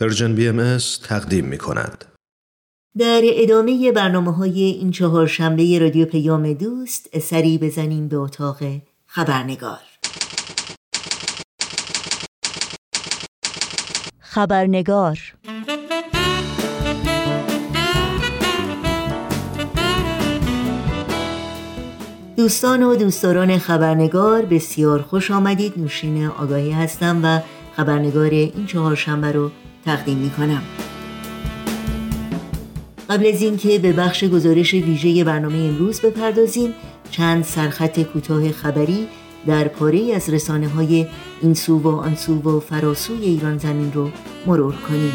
Persian 0.00 0.34
BM 0.34 0.78
تقدیم 1.04 1.44
می 1.44 1.58
کند. 1.58 2.04
در 2.98 3.20
ادامه 3.24 3.92
برنامه 3.92 4.34
های 4.34 4.60
این 4.60 4.90
چهار 4.90 5.26
شنبه 5.26 5.78
رادیو 5.78 6.06
پیام 6.06 6.52
دوست 6.52 7.18
سری 7.18 7.58
بزنیم 7.58 8.08
به 8.08 8.16
اتاق 8.16 8.56
خبرنگار. 9.06 9.78
خبرنگار. 14.20 15.18
دوستان 22.36 22.82
و 22.82 22.96
دوستداران 22.96 23.58
خبرنگار 23.58 24.42
بسیار 24.42 25.02
خوش 25.02 25.30
آمدید. 25.30 25.78
نوشین 25.78 26.26
آگاهی 26.26 26.70
هستم 26.70 27.20
و 27.24 27.40
خبرنگار 27.76 28.30
این 28.30 28.66
چهار 28.66 28.94
شنبه 28.94 29.32
رو 29.32 29.50
تقدیم 29.84 30.18
می 30.18 30.30
کنم 30.30 30.62
قبل 33.10 33.26
از 33.26 33.42
اینکه 33.42 33.78
به 33.78 33.92
بخش 33.92 34.24
گزارش 34.24 34.74
ویژه 34.74 35.24
برنامه 35.24 35.58
امروز 35.58 36.00
بپردازیم 36.00 36.74
چند 37.10 37.44
سرخط 37.44 38.00
کوتاه 38.00 38.52
خبری 38.52 39.08
در 39.46 39.68
پاره 39.68 40.14
از 40.14 40.30
رسانه 40.30 40.68
های 40.68 41.06
این 41.42 41.54
سو 41.54 41.78
و 41.78 41.88
آن 41.88 42.14
سو 42.14 42.42
و 42.42 42.60
فراسوی 42.60 43.24
ایران 43.24 43.58
زمین 43.58 43.92
رو 43.92 44.10
مرور 44.46 44.74
کنیم. 44.74 45.12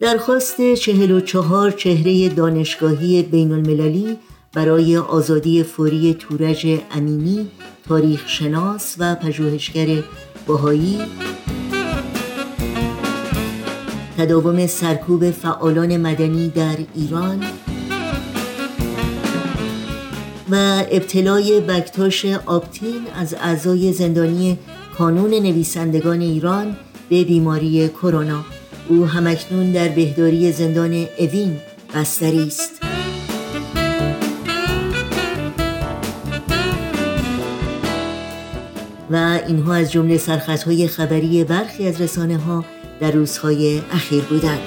درخواست 0.00 0.74
چهل 0.74 1.10
و 1.10 1.20
چهار 1.20 1.70
چهره 1.70 2.28
دانشگاهی 2.28 3.22
بین 3.22 3.52
المللی 3.52 4.18
برای 4.52 4.96
آزادی 4.96 5.62
فوری 5.62 6.14
تورج 6.14 6.66
امینی 6.90 7.50
تاریخ 7.88 8.28
شناس 8.28 8.96
و 8.98 9.14
پژوهشگر 9.14 10.02
باهایی 10.46 11.00
تداوم 14.18 14.66
سرکوب 14.66 15.30
فعالان 15.30 15.96
مدنی 15.96 16.48
در 16.48 16.76
ایران. 16.94 17.44
و 20.50 20.84
ابتلای 20.90 21.60
بکتاش 21.60 22.26
آپتین 22.46 23.00
از 23.14 23.34
اعضای 23.34 23.92
زندانی 23.92 24.58
کانون 24.98 25.30
نویسندگان 25.30 26.20
ایران 26.20 26.76
به 27.08 27.24
بیماری 27.24 27.88
کرونا. 27.88 28.44
او 28.88 29.06
همکنون 29.06 29.72
در 29.72 29.88
بهداری 29.88 30.52
زندان 30.52 31.06
اوین 31.18 31.56
بستری 31.94 32.46
است. 32.46 32.79
و 39.10 39.40
اینها 39.46 39.74
از 39.74 39.92
جمله 39.92 40.18
سرخطهای 40.18 40.88
خبری 40.88 41.44
برخی 41.44 41.88
از 41.88 42.00
رسانه 42.00 42.38
ها 42.38 42.64
در 43.00 43.10
روزهای 43.10 43.82
اخیر 43.92 44.24
بودند. 44.24 44.60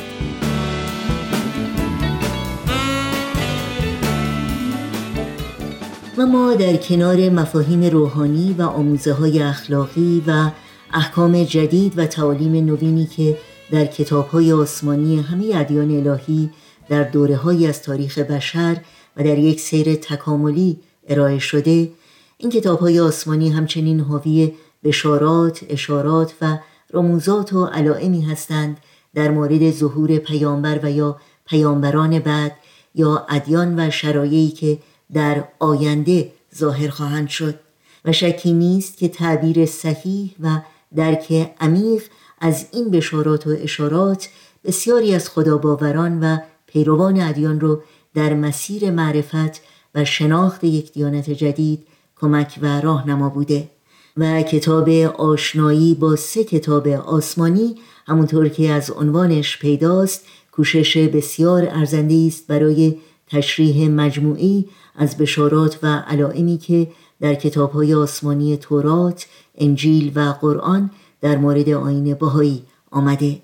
و 6.18 6.26
ما 6.26 6.54
در 6.54 6.76
کنار 6.76 7.30
مفاهیم 7.30 7.84
روحانی 7.84 8.56
و 8.58 8.62
آموزه 8.62 9.14
های 9.14 9.42
اخلاقی 9.42 10.24
و 10.28 10.50
احکام 10.94 11.44
جدید 11.44 12.00
و 12.00 12.06
تعالیم 12.06 12.66
نوینی 12.66 13.06
که 13.06 13.38
در 13.72 13.86
کتاب 13.86 14.28
های 14.28 14.54
آسمانی 14.54 15.20
همه 15.20 15.52
ادیان 15.56 16.08
الهی 16.08 16.50
در 16.90 17.04
دوره 17.04 17.36
های 17.36 17.68
از 17.68 17.82
تاریخ 17.82 18.18
بشر 18.18 18.78
و 19.18 19.24
در 19.24 19.38
یک 19.38 19.60
سیر 19.60 19.96
تکاملی 19.96 20.80
ارائه 21.08 21.40
شده 21.40 21.90
این 22.38 22.52
کتاب 22.52 22.80
های 22.80 23.00
آسمانی 23.00 23.50
همچنین 23.50 24.00
حاوی 24.00 24.54
بشارات، 24.84 25.66
اشارات 25.70 26.34
و 26.42 26.58
رموزات 26.94 27.54
و 27.54 27.66
علائمی 27.66 28.22
هستند 28.22 28.78
در 29.14 29.32
مورد 29.32 29.72
ظهور 29.72 30.18
پیامبر 30.18 30.80
و 30.84 30.92
یا 30.92 31.18
پیامبران 31.46 32.20
بعد 32.20 32.56
یا 32.96 33.26
ادیان 33.30 33.80
و 33.80 33.90
شرایعی 33.90 34.50
که 34.50 34.80
در 35.14 35.44
آینده 35.60 36.32
ظاهر 36.56 36.90
خواهند 36.90 37.28
شد. 37.28 37.60
و 38.06 38.12
شکی 38.12 38.54
نیست 38.54 38.98
که 38.98 39.08
تعبیر 39.08 39.66
صحیح 39.66 40.36
و 40.40 40.60
درک 40.96 41.56
عمیق 41.60 42.04
از 42.40 42.68
این 42.72 42.92
بشارات 42.92 43.48
و 43.48 43.56
اشارات 43.60 44.30
بسیاری 44.64 45.16
از 45.16 45.30
خداباوران 45.30 46.20
و 46.20 46.38
پیروان 46.68 47.22
ادیان 47.22 47.60
رو 47.60 47.82
در 48.14 48.34
مسیر 48.34 48.92
معرفت 48.92 49.62
و 49.96 50.06
شناخت 50.06 50.64
یک 50.64 50.94
دیانت 50.94 51.30
جدید 51.30 51.88
کمک 52.24 52.60
و 52.62 52.82
راهنما 52.82 53.30
بوده 53.30 53.70
و 54.18 54.42
کتاب 54.42 54.90
آشنایی 55.18 55.96
با 55.96 56.16
سه 56.16 56.44
کتاب 56.44 56.88
آسمانی 56.88 57.76
همونطور 58.08 58.50
که 58.50 58.70
از 58.70 58.92
عنوانش 58.92 59.60
پیداست 59.60 60.26
کوشش 60.52 60.98
بسیار 60.98 61.68
ارزنده 61.70 62.26
است 62.28 62.48
برای 62.48 62.96
تشریح 63.28 63.90
مجموعی 63.90 64.66
از 64.96 65.18
بشارات 65.18 65.80
و 65.84 65.88
علائمی 65.88 66.58
که 66.58 66.88
در 67.22 67.38
های 67.74 67.94
آسمانی 67.94 68.58
تورات، 68.58 69.26
انجیل 69.58 70.12
و 70.16 70.20
قرآن 70.42 70.92
در 71.22 71.38
مورد 71.38 71.70
آین 71.70 72.14
باهایی 72.14 72.64
آمده. 72.92 73.42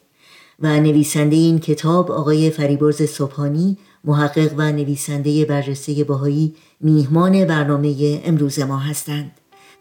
و 0.59 0.79
نویسنده 0.79 1.35
این 1.35 1.59
کتاب 1.59 2.11
آقای 2.11 2.49
فریبرز 2.49 3.01
صبحانی 3.01 3.77
محقق 4.03 4.53
و 4.57 4.71
نویسنده 4.71 5.45
برجسته 5.45 6.03
باهایی 6.03 6.55
میهمان 6.81 7.45
برنامه 7.45 8.21
امروز 8.25 8.59
ما 8.59 8.77
هستند. 8.77 9.31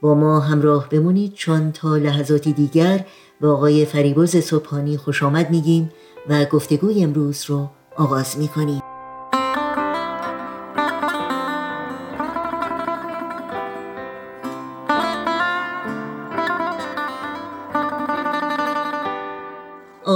با 0.00 0.14
ما 0.14 0.40
همراه 0.40 0.88
بمونید 0.88 1.34
چون 1.34 1.72
تا 1.72 1.96
لحظاتی 1.96 2.52
دیگر 2.52 3.04
با 3.40 3.52
آقای 3.52 3.84
فریبرز 3.84 4.36
صبحانی 4.36 4.96
خوش 4.96 5.22
آمد 5.22 5.50
میگیم 5.50 5.90
و 6.28 6.44
گفتگوی 6.44 7.04
امروز 7.04 7.44
رو 7.44 7.68
آغاز 7.96 8.38
می‌کنیم. 8.38 8.82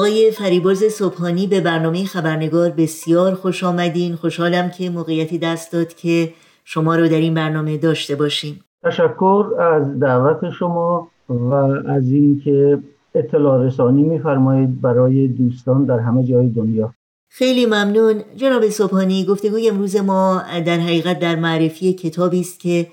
آقای 0.02 0.30
فریبرز 0.30 0.84
صبحانی 0.84 1.46
به 1.46 1.60
برنامه 1.60 2.04
خبرنگار 2.04 2.70
بسیار 2.70 3.34
خوش 3.34 3.64
آمدین. 3.64 4.14
خوشحالم 4.14 4.70
که 4.70 4.90
موقعیتی 4.90 5.38
دست 5.38 5.72
داد 5.72 5.94
که 5.94 6.32
شما 6.64 6.96
رو 6.96 7.08
در 7.08 7.16
این 7.16 7.34
برنامه 7.34 7.76
داشته 7.76 8.14
باشیم. 8.14 8.60
تشکر 8.84 9.46
از 9.60 9.98
دعوت 10.00 10.50
شما 10.50 11.08
و 11.28 11.54
از 11.88 12.10
اینکه 12.10 12.78
اطلاع 13.14 13.66
رسانی 13.66 14.02
میفرمایید 14.02 14.80
برای 14.80 15.28
دوستان 15.28 15.84
در 15.84 15.98
همه 15.98 16.24
جای 16.24 16.48
دنیا. 16.48 16.94
خیلی 17.28 17.66
ممنون. 17.66 18.22
جناب 18.36 18.68
صبحانی 18.68 19.24
گفتگوی 19.24 19.68
امروز 19.68 19.96
ما 19.96 20.42
در 20.66 20.78
حقیقت 20.78 21.18
در 21.18 21.36
معرفی 21.36 21.92
کتابی 21.92 22.40
است 22.40 22.60
که 22.60 22.86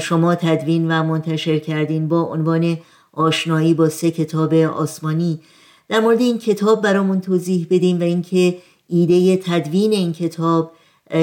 شما 0.00 0.34
تدوین 0.34 0.90
و 0.90 1.02
منتشر 1.02 1.58
کردین 1.58 2.08
با 2.08 2.22
عنوان 2.22 2.76
آشنایی 3.12 3.74
با 3.74 3.88
سه 3.88 4.10
کتاب 4.10 4.54
آسمانی. 4.54 5.40
در 5.90 6.00
مورد 6.00 6.20
این 6.20 6.38
کتاب 6.38 6.82
برامون 6.82 7.20
توضیح 7.20 7.66
بدیم 7.70 8.00
و 8.00 8.02
اینکه 8.02 8.54
ایده 8.88 9.36
تدوین 9.36 9.92
این 9.92 10.12
کتاب 10.12 10.72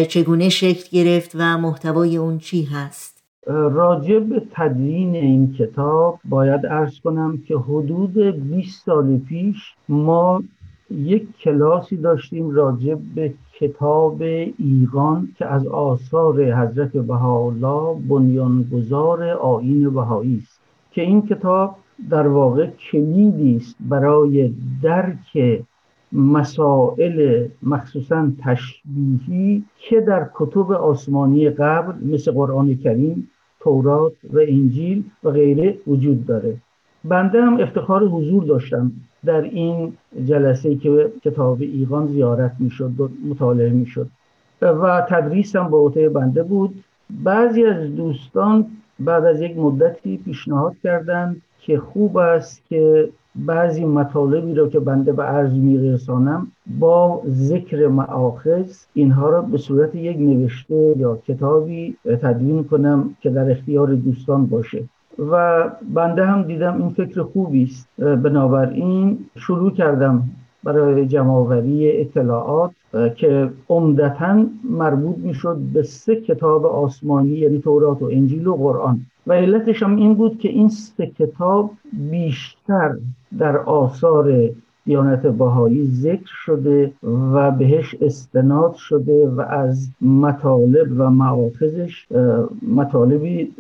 چگونه 0.07 0.49
شکل 0.49 0.89
گرفت 0.91 1.31
و 1.35 1.57
محتوای 1.57 2.17
اون 2.17 2.37
چی 2.37 2.63
هست. 2.63 3.23
راجع 3.47 4.19
به 4.19 4.41
تدوین 4.51 5.15
این 5.15 5.53
کتاب 5.53 6.19
باید 6.25 6.65
ارز 6.65 6.99
کنم 6.99 7.37
که 7.47 7.57
حدود 7.57 8.13
20 8.17 8.85
سال 8.85 9.17
پیش 9.17 9.55
ما 9.89 10.43
یک 10.91 11.27
کلاسی 11.43 11.97
داشتیم 11.97 12.49
راجع 12.49 12.95
به 13.15 13.33
کتاب 13.59 14.21
ایقان 14.59 15.29
که 15.37 15.45
از 15.45 15.67
آثار 15.67 16.53
حضرت 16.53 16.91
بهاءالله 16.91 18.01
بنیانگذار 18.09 19.23
آین 19.23 19.89
بهایی 19.89 20.37
است 20.43 20.59
که 20.91 21.01
این 21.01 21.21
کتاب 21.21 21.75
در 22.09 22.27
واقع 22.27 22.67
کلیدی 22.67 23.55
است 23.55 23.75
برای 23.79 24.53
درک 24.83 25.61
مسائل 26.11 27.47
مخصوصا 27.63 28.31
تشبیهی 28.43 29.63
که 29.77 30.01
در 30.01 30.29
کتب 30.35 30.71
آسمانی 30.71 31.49
قبل 31.49 32.13
مثل 32.13 32.31
قرآن 32.31 32.75
کریم 32.75 33.29
تورات 33.59 34.13
و 34.33 34.39
انجیل 34.39 35.03
و 35.23 35.29
غیره 35.29 35.77
وجود 35.87 36.25
داره. 36.25 36.57
بنده 37.03 37.41
هم 37.41 37.59
افتخار 37.59 38.03
حضور 38.03 38.43
داشتم 38.43 38.91
در 39.25 39.41
این 39.41 39.93
جلسه 40.25 40.75
که 40.75 41.11
کتاب 41.23 41.61
ایقان 41.61 42.07
زیارت 42.07 42.55
می‌شد 42.59 42.91
مطالعه 43.29 43.69
می‌شد 43.69 44.07
و 44.61 45.05
تدریسم 45.09 45.67
با 45.67 45.77
عهده 45.77 46.09
بنده 46.09 46.43
بود. 46.43 46.83
بعضی 47.23 47.63
از 47.63 47.95
دوستان 47.95 48.65
بعد 48.99 49.25
از 49.25 49.41
یک 49.41 49.57
مدتی 49.57 50.17
پیشنهاد 50.17 50.75
کردند 50.83 51.41
که 51.67 51.79
خوب 51.79 52.17
است 52.17 52.65
که 52.69 53.09
بعضی 53.35 53.85
مطالبی 53.85 54.53
را 54.53 54.67
که 54.67 54.79
بنده 54.79 55.13
به 55.13 55.23
عرض 55.23 55.53
میرسانم 55.53 56.47
با 56.79 57.21
ذکر 57.27 57.87
معاخذ 57.87 58.85
اینها 58.93 59.29
را 59.29 59.41
به 59.41 59.57
صورت 59.57 59.95
یک 59.95 60.17
نوشته 60.17 60.93
یا 60.97 61.15
کتابی 61.15 61.97
تدوین 62.21 62.63
کنم 62.63 63.15
که 63.21 63.29
در 63.29 63.51
اختیار 63.51 63.95
دوستان 63.95 64.45
باشه. 64.45 64.83
و 65.31 65.63
بنده 65.93 66.25
هم 66.25 66.41
دیدم 66.43 66.81
این 66.81 66.89
فکر 66.89 67.23
خوبی 67.23 67.63
است. 67.63 67.87
بنابراین 67.97 69.17
شروع 69.35 69.71
کردم 69.71 70.23
برای 70.63 71.05
جمعآوری 71.05 72.01
اطلاعات 72.01 72.71
که 73.15 73.49
عمدتا 73.69 74.45
مربوط 74.63 75.17
می‌شد 75.17 75.57
به 75.73 75.83
سه 75.83 76.15
کتاب 76.15 76.65
آسمانی 76.65 77.29
یعنی 77.29 77.59
تورات 77.59 78.01
و 78.01 78.05
انجیل 78.05 78.47
و 78.47 78.55
قرآن. 78.55 79.01
و 79.27 79.33
علتش 79.33 79.83
هم 79.83 79.95
این 79.95 80.13
بود 80.13 80.39
که 80.39 80.49
این 80.49 80.69
سه 80.69 81.07
کتاب 81.07 81.71
بیشتر 81.93 82.95
در 83.39 83.57
آثار 83.57 84.49
دیانت 84.85 85.21
بهایی 85.27 85.87
ذکر 85.87 86.31
شده 86.45 86.91
و 87.33 87.51
بهش 87.51 87.95
استناد 88.01 88.75
شده 88.75 89.29
و 89.29 89.41
از 89.41 89.89
مطالب 90.01 90.87
و 90.97 91.09
معاخذش 91.09 92.07
مطالبی 92.75 93.51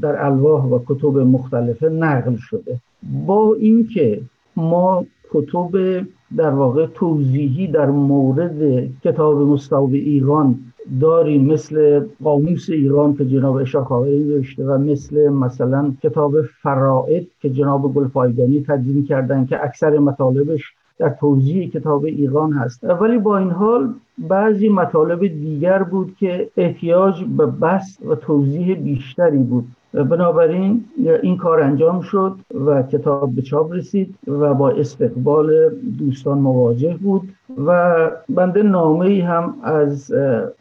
در 0.00 0.24
الواح 0.24 0.64
و 0.64 0.78
کتب 0.86 1.18
مختلفه 1.18 1.88
نقل 1.88 2.36
شده. 2.36 2.80
با 3.26 3.54
اینکه 3.54 4.20
ما 4.56 5.04
کتب 5.32 6.06
در 6.36 6.50
واقع 6.50 6.86
توضیحی 6.86 7.66
در 7.66 7.90
مورد 7.90 8.88
کتاب 9.04 9.36
مستوب 9.36 9.92
ایران 9.92 10.58
داریم 11.00 11.44
مثل 11.44 12.00
قاموس 12.24 12.70
ایران 12.70 13.16
که 13.16 13.24
جناب 13.24 13.56
اشاخاوی 13.56 14.18
نوشته 14.18 14.64
و 14.64 14.78
مثل 14.78 15.28
مثلا 15.28 15.92
کتاب 16.02 16.42
فرائد 16.42 17.26
که 17.40 17.50
جناب 17.50 17.94
گلپایگانی 17.94 18.64
تدوین 18.68 19.04
کردن 19.06 19.46
که 19.46 19.64
اکثر 19.64 19.98
مطالبش 19.98 20.62
در 20.98 21.08
توضیح 21.08 21.70
کتاب 21.70 22.04
ایران 22.04 22.52
هست. 22.52 22.84
ولی 22.84 23.18
با 23.18 23.38
این 23.38 23.50
حال 23.50 23.94
بعضی 24.18 24.68
مطالب 24.68 25.26
دیگر 25.26 25.82
بود 25.82 26.16
که 26.18 26.50
احتیاج 26.56 27.24
به 27.24 27.46
بست 27.46 28.06
و 28.06 28.14
توضیح 28.14 28.74
بیشتری 28.74 29.38
بود. 29.38 29.64
بنابراین 29.94 30.84
این 31.22 31.36
کار 31.36 31.60
انجام 31.60 32.00
شد 32.00 32.36
و 32.66 32.82
کتاب 32.82 33.34
به 33.34 33.42
چاپ 33.42 33.72
رسید 33.72 34.14
و 34.26 34.54
با 34.54 34.70
استقبال 34.70 35.70
دوستان 35.98 36.38
مواجه 36.38 36.96
بود. 36.96 37.28
و 37.58 38.10
بنده 38.28 38.62
نامه 38.62 39.06
ای 39.06 39.20
هم 39.20 39.54
از 39.62 40.14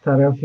طرف 0.06 0.40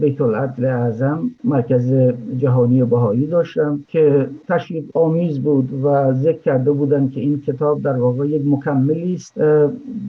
بیت 0.00 0.20
العدل 0.20 0.64
اعظم 0.64 1.30
مرکز 1.44 1.92
جهانی 2.36 2.84
بهایی 2.84 3.26
داشتم 3.26 3.80
که 3.88 4.28
تشریف 4.48 4.96
آمیز 4.96 5.42
بود 5.42 5.84
و 5.84 6.12
ذکر 6.12 6.38
کرده 6.38 6.72
بودن 6.72 7.08
که 7.08 7.20
این 7.20 7.40
کتاب 7.40 7.82
در 7.82 7.96
واقع 7.96 8.26
یک 8.26 8.42
مکملی 8.46 9.14
است 9.14 9.38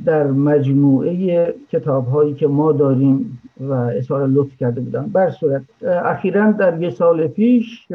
در 0.05 0.27
مجموعه 0.27 1.53
کتاب 1.71 2.07
هایی 2.07 2.33
که 2.33 2.47
ما 2.47 2.71
داریم 2.71 3.39
و 3.59 3.73
اظهار 3.73 4.27
لطف 4.27 4.57
کرده 4.57 4.81
بودن 4.81 5.05
بر 5.13 5.29
صورت 5.29 5.61
اخیرا 6.05 6.51
در 6.51 6.81
یه 6.81 6.89
سال 6.89 7.27
پیش 7.27 7.87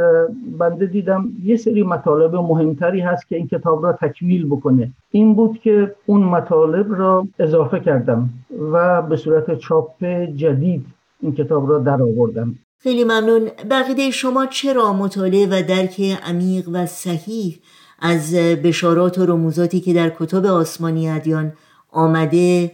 بنده 0.58 0.86
دیدم 0.86 1.28
یه 1.44 1.56
سری 1.56 1.82
مطالب 1.82 2.36
مهمتری 2.36 3.00
هست 3.00 3.28
که 3.28 3.36
این 3.36 3.46
کتاب 3.46 3.86
را 3.86 3.92
تکمیل 3.92 4.46
بکنه. 4.46 4.90
این 5.10 5.34
بود 5.34 5.58
که 5.58 5.94
اون 6.06 6.22
مطالب 6.22 6.94
را 6.94 7.26
اضافه 7.52 7.80
کردم 7.80 8.30
و 8.72 9.02
به 9.02 9.16
صورت 9.16 9.58
چاپ 9.58 10.04
جدید 10.36 10.86
این 11.20 11.34
کتاب 11.34 11.70
را 11.70 11.78
در 11.78 12.02
آوردم. 12.02 12.54
خیلی 12.78 13.04
ممنون. 13.04 13.48
بقیده 13.70 14.10
شما 14.10 14.46
چرا 14.46 14.92
مطالعه 14.92 15.46
و 15.46 15.62
درک 15.68 16.00
عمیق 16.26 16.68
و 16.72 16.86
صحیح 16.86 17.58
از 18.00 18.34
بشارات 18.64 19.18
و 19.18 19.26
رموزاتی 19.26 19.80
که 19.80 19.94
در 19.94 20.12
کتب 20.18 20.46
آسمانی 20.46 21.08
ادیان 21.10 21.52
آمده 21.90 22.70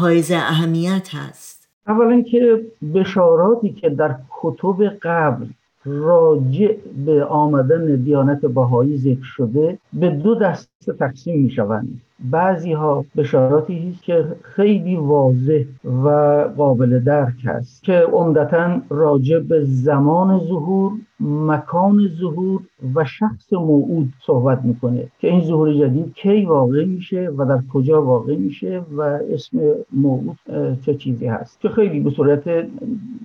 حائز 0.00 0.30
اهمیت 0.30 1.08
هست؟ 1.14 1.68
اولا 1.88 2.20
که 2.22 2.60
بشاراتی 2.94 3.70
که 3.70 3.90
در 3.90 4.14
کتب 4.42 4.98
قبل 5.02 5.46
راجع 5.84 6.76
به 7.06 7.24
آمدن 7.24 7.96
دیانت 7.96 8.40
بهایی 8.40 8.96
ذکر 8.96 9.22
شده 9.22 9.78
به 9.92 10.10
دو 10.10 10.34
دسته 10.34 10.92
تقسیم 10.92 11.42
می 11.42 11.50
شوند 11.50 12.00
بعضی 12.30 12.72
ها 12.72 13.04
بشاراتی 13.16 13.90
است 13.92 14.02
که 14.02 14.24
خیلی 14.42 14.96
واضح 14.96 15.64
و 16.04 16.08
قابل 16.56 16.98
درک 16.98 17.46
است 17.46 17.82
که 17.82 17.92
عمدتا 18.12 18.80
راجع 18.90 19.38
به 19.38 19.64
زمان 19.64 20.38
ظهور 20.38 20.92
مکان 21.20 22.08
ظهور 22.20 22.60
و 22.94 23.04
شخص 23.04 23.52
موعود 23.52 24.12
صحبت 24.26 24.64
می‌کنه 24.64 25.08
که 25.20 25.28
این 25.28 25.44
ظهور 25.44 25.74
جدید 25.74 26.14
کی 26.14 26.44
واقع 26.44 26.84
میشه 26.84 27.30
و 27.36 27.44
در 27.44 27.60
کجا 27.72 28.02
واقع 28.02 28.36
میشه 28.36 28.82
و 28.96 29.00
اسم 29.02 29.58
موعود 29.92 30.36
چه 30.86 30.94
چیزی 30.94 31.26
هست 31.26 31.60
که 31.60 31.68
خیلی 31.68 32.00
به 32.00 32.10
صورت 32.10 32.50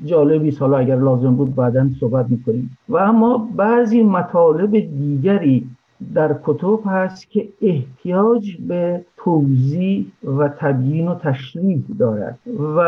جالبی 0.06 0.52
حالا 0.52 0.78
اگر 0.78 0.96
لازم 0.96 1.36
بود 1.36 1.56
بعدا 1.56 1.90
صحبت 2.00 2.26
می‌کنیم. 2.30 2.78
و 2.90 2.98
اما 2.98 3.50
بعضی 3.56 4.04
مطالب 4.04 4.72
دیگری 4.72 5.68
در 6.14 6.36
کتب 6.44 6.80
هست 6.86 7.32
که 7.32 7.48
احتیاج 7.62 8.58
به 8.68 9.02
توضیح 9.18 10.06
و 10.38 10.50
تبیین 10.60 11.08
و 11.08 11.16
تشریح 11.16 11.80
دارد. 12.00 12.40
و 12.78 12.80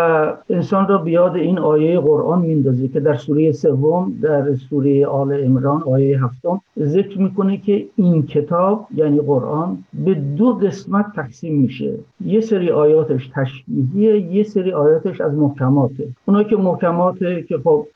انسان 0.49 0.87
را 0.87 0.97
بیاد 0.97 1.35
این 1.35 1.59
آیه 1.59 1.99
قرآن 1.99 2.41
میندازه 2.41 2.87
که 2.87 2.99
در 2.99 3.15
سوره 3.15 3.51
سوم 3.51 4.13
در 4.21 4.55
سوره 4.55 5.05
آل 5.07 5.33
عمران 5.33 5.83
آیه 5.83 6.23
هفتم 6.23 6.61
ذکر 6.79 7.21
می‌کنه 7.21 7.57
که 7.57 7.85
این 7.95 8.23
کتاب 8.23 8.87
یعنی 8.95 9.19
قرآن 9.19 9.83
به 10.05 10.13
دو 10.13 10.53
قسمت 10.53 11.05
تقسیم 11.15 11.61
میشه. 11.61 11.93
یه 12.25 12.41
سری 12.41 12.69
آیاتش 12.69 13.29
تشریحیه 13.35 14.19
یه 14.19 14.43
سری 14.43 14.71
آیاتش 14.71 15.21
از 15.21 15.33
محکماته. 15.33 16.07
اونایی 16.25 16.45
که 16.45 16.55
محکماته 16.55 17.45
که 17.47 17.57
خب 17.57 17.87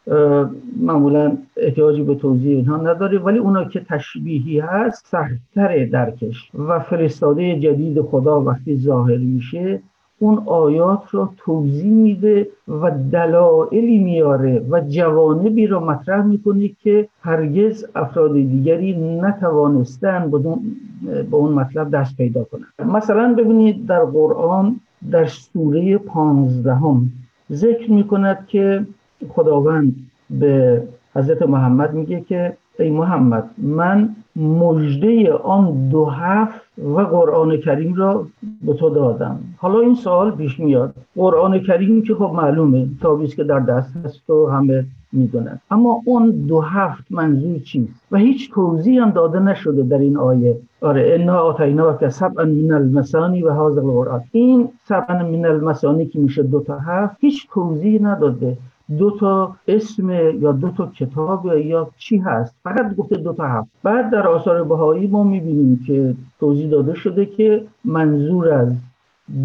معمولا 0.82 1.38
احتیاجی 1.58 2.04
به 2.04 2.16
توضیح 2.16 2.56
اینها 2.56 2.78
نداره 2.78 3.20
ولی 3.20 3.38
اونایی 3.38 3.68
که 3.68 3.80
تشبیهی 3.90 4.60
هست 4.60 5.03
سختتر 5.04 5.86
درکش 5.86 6.52
و 6.68 6.80
فرستاده 6.80 7.60
جدید 7.60 8.02
خدا 8.02 8.42
وقتی 8.42 8.78
ظاهر 8.78 9.18
میشه 9.18 9.80
اون 10.20 10.44
آیات 10.46 11.10
رو 11.12 11.30
توضیح 11.38 11.92
میده 11.92 12.48
و 12.68 12.92
دلایلی 13.12 13.98
میاره 13.98 14.66
و 14.70 14.82
جوانبی 14.82 15.68
رو 15.68 15.80
مطرح 15.80 16.26
می‌کنه 16.26 16.68
که 16.84 17.08
هرگز 17.22 17.86
افراد 17.96 18.34
دیگری 18.34 19.20
نتوانستن 19.22 20.32
به 20.32 21.36
اون 21.36 21.54
مطلب 21.54 21.92
دست 21.92 22.18
پیدا 22.18 22.44
کنن. 22.44 22.66
مثلا 22.92 23.34
ببینید 23.38 23.86
در 23.86 24.06
قرآن 24.06 24.80
در 25.12 25.26
سوره 25.26 25.98
پانزدهم 25.98 27.12
ذکر 27.52 27.92
می‌کند 27.92 28.48
که 28.48 28.86
خداوند 29.30 29.96
به 30.30 30.84
حضرت 31.16 31.42
محمد 31.42 31.94
میگه 31.94 32.22
که 32.22 32.58
ای 32.80 32.90
محمد 32.90 33.50
من 33.58 34.16
مجده 34.36 35.34
آن 35.34 35.90
دو 35.90 36.06
هفت 36.06 36.62
و 36.78 37.02
قرآن 37.02 37.58
کریم 37.58 37.94
را 37.96 38.26
به 38.62 38.74
تو 38.74 38.90
دادم. 38.90 39.40
حالا 39.58 39.80
این 39.80 39.96
سوال 39.96 40.32
پیش 40.32 40.60
میاد. 40.60 40.94
قرآن 41.16 41.60
کریم 41.60 42.02
که 42.02 42.16
خب 42.16 42.32
معلومه 42.36 42.88
تابیست 43.02 43.36
که 43.36 43.44
در 43.44 43.60
دست 43.60 43.98
هست 44.06 44.30
و 44.30 44.48
همه 44.48 44.86
می‌دونن. 45.12 45.60
اما 45.72 46.02
اون 46.06 46.30
دو 46.32 46.62
هفت 46.62 47.04
منظور 47.10 47.60
چیست؟ 47.60 48.08
و 48.12 48.18
هیچ 48.18 48.52
توضیح 48.52 49.02
هم 49.02 49.12
داده 49.12 49.40
نشده 49.40 49.84
در 49.84 49.98
این 49.98 50.18
آیه. 50.18 50.58
آره 50.82 51.18
انا 51.20 51.38
آتینا 51.38 51.94
که 51.94 52.10
سبعا 52.10 52.46
من 52.46 52.72
المسانی 52.72 53.44
و 53.44 53.50
حاضر 53.52 53.82
القرآن. 53.82 54.22
این 54.32 54.70
سبعا 54.86 55.30
من 55.30 55.46
المسانی 55.46 56.06
که 56.06 56.20
میشه 56.20 56.44
دو 56.44 56.60
تا 56.60 56.78
هفت 56.78 57.16
هیچ 57.20 57.48
توضیح 57.54 58.02
نداده. 58.02 58.58
دو 58.98 59.12
تا 59.12 59.56
اسم 59.68 60.10
یا 60.10 60.52
دو 60.52 60.70
تا 60.70 60.86
کتاب 60.86 61.46
یا 61.46 61.90
چی 61.98 62.18
هست؟ 62.18 62.56
فقط 62.64 62.96
گفته 62.96 63.16
دو 63.16 63.34
تا 63.34 63.48
هفت 63.48 63.70
بعد 63.84 64.10
در 64.12 64.28
آثار 64.28 64.64
بهایی 64.64 65.08
ما 65.08 65.24
می‌بینیم 65.24 65.80
که 65.88 66.16
توضیح 66.40 66.70
داده 66.70 66.94
شده 66.94 67.26
که 67.26 67.66
منظور 67.86 68.50
از 68.50 68.74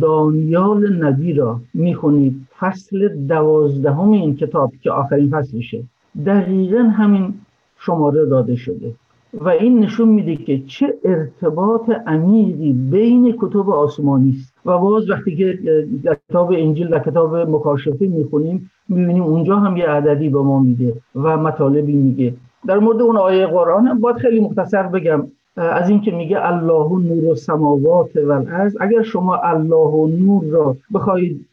دانیال 0.00 1.04
نبی 1.04 1.32
را 1.32 1.60
می‌خونید 1.74 2.46
فصل 2.58 3.08
دوازدهم 3.08 4.10
این 4.10 4.36
کتاب 4.36 4.72
که 4.82 4.90
آخرین 4.90 5.30
فصلشه 5.30 5.84
دقیقا 6.26 6.78
همین 6.78 7.34
شماره 7.78 8.26
داده 8.26 8.56
شده. 8.56 8.92
و 9.40 9.48
این 9.48 9.78
نشون 9.78 10.08
میده 10.08 10.36
که 10.36 10.62
چه 10.66 10.94
ارتباط 11.04 11.90
عمیقی 12.06 12.72
بین 12.72 13.34
کتب 13.40 13.70
آسمانی 13.70 14.30
است. 14.30 14.54
و 14.66 14.78
باز 14.78 15.10
وقتی 15.10 15.36
که 15.36 15.58
کتاب 16.04 16.52
انجیل 16.52 16.94
و 16.94 16.98
کتاب 16.98 17.36
مکاشفه 17.36 18.06
می‌خونیم 18.06 18.70
می‌بینیم 18.88 19.22
اونجا 19.22 19.56
هم 19.56 19.76
یه 19.76 19.86
عددی 19.86 20.28
به 20.28 20.40
ما 20.40 20.60
میده 20.60 20.94
و 21.14 21.36
مطالبی 21.36 21.96
میگه. 21.96 22.34
در 22.66 22.78
مورد 22.78 23.02
اون 23.02 23.16
آیه 23.16 23.46
قرآن 23.46 24.00
باید 24.00 24.16
خیلی 24.16 24.40
مختصر 24.40 24.82
بگم. 24.82 25.26
از 25.58 25.90
اینکه 25.90 26.10
میگه 26.10 26.46
الله 26.46 26.88
نور 26.88 27.34
سماوات 27.34 28.16
و 28.16 28.32
الارض 28.32 28.76
اگر 28.80 29.02
شما 29.02 29.36
الله 29.36 29.76
و 29.76 30.06
نور 30.06 30.44
را 30.44 30.76
بخواید 30.94 31.46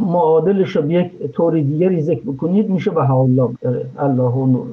معادلش 0.00 0.76
رو 0.76 0.82
به 0.82 0.94
یک 0.94 1.32
طور 1.32 1.54
دیگری 1.54 2.00
ذکر 2.00 2.22
بکنید 2.22 2.70
میشه 2.70 2.90
به 2.90 3.10
الله 3.10 3.50
الله 3.98 4.22
و 4.22 4.46
نور. 4.46 4.66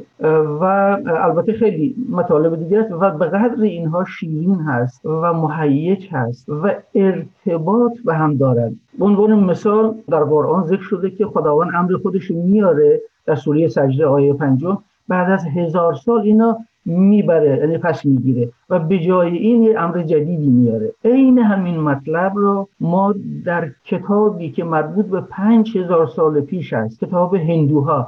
و 0.59 0.63
البته 1.05 1.53
خیلی 1.53 1.95
مطالب 2.09 2.55
دیگه 2.55 2.79
است 2.79 2.91
و 2.91 3.11
به 3.11 3.25
قدر 3.25 3.61
اینها 3.61 4.05
شیرین 4.05 4.55
هست 4.55 5.05
و 5.05 5.33
محیج 5.33 6.07
هست 6.11 6.49
و 6.49 6.71
ارتباط 6.95 7.91
به 8.05 8.13
هم 8.13 8.37
دارد 8.37 8.71
به 8.99 9.05
عنوان 9.05 9.39
مثال 9.39 9.95
در 10.09 10.23
قرآن 10.23 10.63
ذکر 10.63 10.81
شده 10.81 11.09
که 11.09 11.25
خداوند 11.25 11.71
امر 11.75 11.97
خودش 11.97 12.31
میاره 12.31 13.01
در 13.25 13.35
سوره 13.35 13.67
سجده 13.67 14.05
آیه 14.05 14.33
پنجم. 14.33 14.77
بعد 15.07 15.31
از 15.31 15.45
هزار 15.45 15.93
سال 15.93 16.21
اینا 16.21 16.57
می‌بره 16.85 17.57
یعنی 17.57 17.77
پس 17.77 18.05
می‌گیره. 18.05 18.49
و 18.69 18.79
به 18.79 18.99
جای 18.99 19.37
این 19.37 19.63
یه 19.63 19.79
امر 19.79 20.01
جدیدی 20.01 20.47
میاره. 20.47 20.91
عین 21.05 21.39
همین 21.39 21.79
مطلب 21.79 22.31
رو 22.35 22.67
ما 22.79 23.15
در 23.45 23.69
کتابی 23.85 24.51
که 24.51 24.63
مربوط 24.63 25.05
به 25.05 25.21
پنج 25.21 25.77
هزار 25.77 26.07
سال 26.07 26.41
پیش 26.41 26.73
است 26.73 26.99
کتاب 26.99 27.35
هندوها 27.35 28.07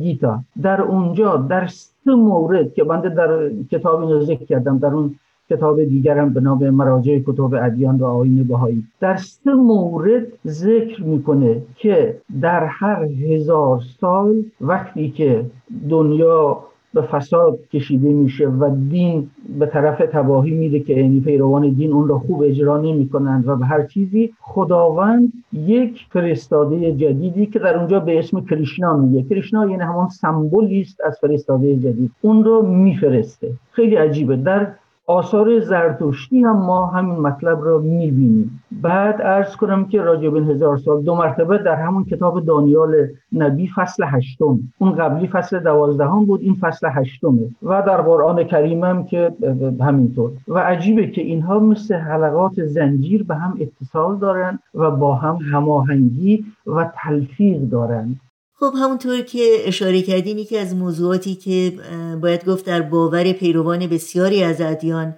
گیتا 0.00 0.40
در 0.62 0.82
اونجا 0.82 1.36
در 1.36 1.66
سه 1.66 2.14
مورد 2.14 2.74
که 2.74 2.84
بنده 2.84 3.08
در 3.08 3.50
کتاب 3.70 4.00
اینو 4.00 4.20
ذکر 4.20 4.44
کردم 4.44 4.78
در 4.78 4.94
اون 4.94 5.14
کتاب 5.50 5.84
دیگرم 5.84 6.34
به 6.34 6.40
نام 6.40 6.70
مراجع 6.70 7.18
کتاب 7.18 7.54
ادیان 7.54 7.96
و 7.96 8.04
آین 8.04 8.44
بهایی 8.44 8.84
در 9.00 9.16
سه 9.16 9.54
مورد 9.54 10.26
ذکر 10.46 11.02
می‌کنه 11.02 11.62
که 11.76 12.16
در 12.40 12.64
هر 12.64 13.04
هزار 13.04 13.80
سال 14.00 14.42
وقتی 14.60 15.10
که 15.10 15.46
دنیا 15.90 16.58
به 16.94 17.02
فساد 17.02 17.58
کشیده 17.72 18.08
میشه 18.08 18.48
و 18.48 18.76
دین 18.90 19.30
به 19.58 19.66
طرف 19.66 19.98
تباهی 20.12 20.50
میره 20.50 20.80
که 20.80 20.92
یعنی 20.92 21.20
پیروان 21.20 21.68
دین 21.68 21.92
اون 21.92 22.08
را 22.08 22.18
خوب 22.18 22.42
اجرا 22.42 22.80
نمی‌کنند 22.80 23.48
و 23.48 23.56
به 23.56 23.66
هر 23.66 23.86
چیزی 23.86 24.32
خداوند 24.40 25.32
یک 25.52 26.06
فرستاده 26.10 26.92
جدیدی 26.92 27.46
که 27.46 27.58
در 27.58 27.78
اونجا 27.78 28.00
به 28.00 28.18
اسم 28.18 28.40
کریشنا 28.40 28.96
میگه. 28.96 29.28
کریشنا 29.28 29.66
یعنی 29.70 29.82
همون 29.82 30.08
سمبولی 30.08 30.80
است 30.80 31.00
از 31.04 31.18
فرستاده 31.20 31.76
جدید. 31.76 32.10
اون 32.20 32.44
رو 32.44 32.62
میفرسته. 32.62 33.52
خیلی 33.72 33.96
عجیبه. 33.96 34.36
در 34.36 34.66
آثار 35.06 35.60
زرتشتی 35.60 36.42
هم 36.42 36.56
ما 36.56 36.86
همین 36.86 37.18
مطلب 37.18 37.64
را 37.64 37.78
می‌بینیم. 37.78 38.62
بعد 38.82 39.20
ارز 39.22 39.56
کنم 39.56 39.84
که 39.84 40.02
راجع 40.02 40.28
به 40.28 40.40
هزار 40.40 40.76
سال 40.76 41.02
دو 41.02 41.14
مرتبه 41.14 41.58
در 41.58 41.74
همون 41.74 42.04
کتاب 42.04 42.44
دانیال 42.44 43.08
نبی 43.32 43.70
فصل 43.76 44.04
هشتم. 44.06 44.58
اون 44.78 44.92
قبلی 44.92 45.28
فصل 45.28 45.58
دوازدهم 45.58 46.24
بود 46.24 46.40
این 46.40 46.54
فصل 46.54 46.88
هشتمه. 46.90 47.48
و 47.62 47.82
در 47.82 48.00
قرآن 48.00 48.44
کریم 48.44 48.84
هم 48.84 49.04
که 49.04 49.32
همینطور. 49.80 50.30
و 50.48 50.58
عجیبه 50.58 51.06
که 51.06 51.22
اینها 51.22 51.58
مثل 51.58 51.94
حلقات 51.94 52.64
زنجیر 52.64 53.24
به 53.24 53.34
هم 53.34 53.58
اتصال 53.60 54.18
دارن 54.18 54.58
و 54.74 54.90
با 54.90 55.14
هم 55.14 55.36
هماهنگی 55.52 56.44
و 56.66 56.90
تلفیق 56.94 57.60
دارند 57.60 58.20
خب 58.60 58.72
همونطور 58.82 59.20
که 59.20 59.56
اشاره 59.64 60.02
کردین 60.02 60.38
یکی 60.38 60.58
از 60.58 60.74
موضوعاتی 60.74 61.34
که 61.34 61.78
باید 62.22 62.44
گفت 62.44 62.64
در 62.64 62.82
باور 62.82 63.32
پیروان 63.32 63.86
بسیاری 63.86 64.42
از 64.42 64.60
ادیان 64.60 65.14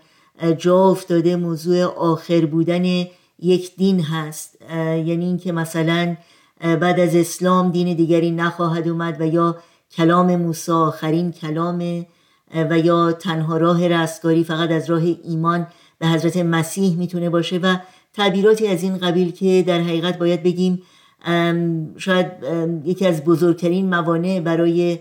جا 0.58 0.84
افتاده 0.84 1.36
موضوع 1.36 1.82
آخر 1.84 2.46
بودن 2.46 2.84
یک 3.38 3.76
دین 3.76 4.00
هست. 4.00 4.62
یعنی 4.72 5.24
اینکه 5.24 5.52
مثلا 5.52 6.16
بعد 6.60 7.00
از 7.00 7.16
اسلام 7.16 7.70
دین 7.70 7.96
دیگری 7.96 8.30
نخواهد 8.30 8.88
اومد 8.88 9.20
و 9.20 9.26
یا 9.26 9.56
کلام 9.96 10.36
موسی 10.36 10.72
آخرین 10.72 11.32
کلام 11.32 12.06
و 12.54 12.78
یا 12.78 13.12
تنها 13.12 13.56
راه 13.56 13.88
رستگاری 13.88 14.44
فقط 14.44 14.70
از 14.70 14.90
راه 14.90 15.02
ایمان 15.24 15.66
به 15.98 16.06
حضرت 16.06 16.36
مسیح 16.36 16.96
می‌تونه 16.96 17.30
باشه 17.30 17.58
و 17.58 17.76
تعبیراتی 18.12 18.66
از 18.66 18.82
این 18.82 18.98
قبیل 18.98 19.30
که 19.30 19.64
در 19.66 19.80
حقیقت 19.80 20.18
باید 20.18 20.42
بگیم 20.42 20.82
شاید 21.96 22.26
یکی 22.84 23.06
از 23.06 23.24
بزرگترین 23.24 23.88
موانع 23.88 24.40
برای 24.40 24.98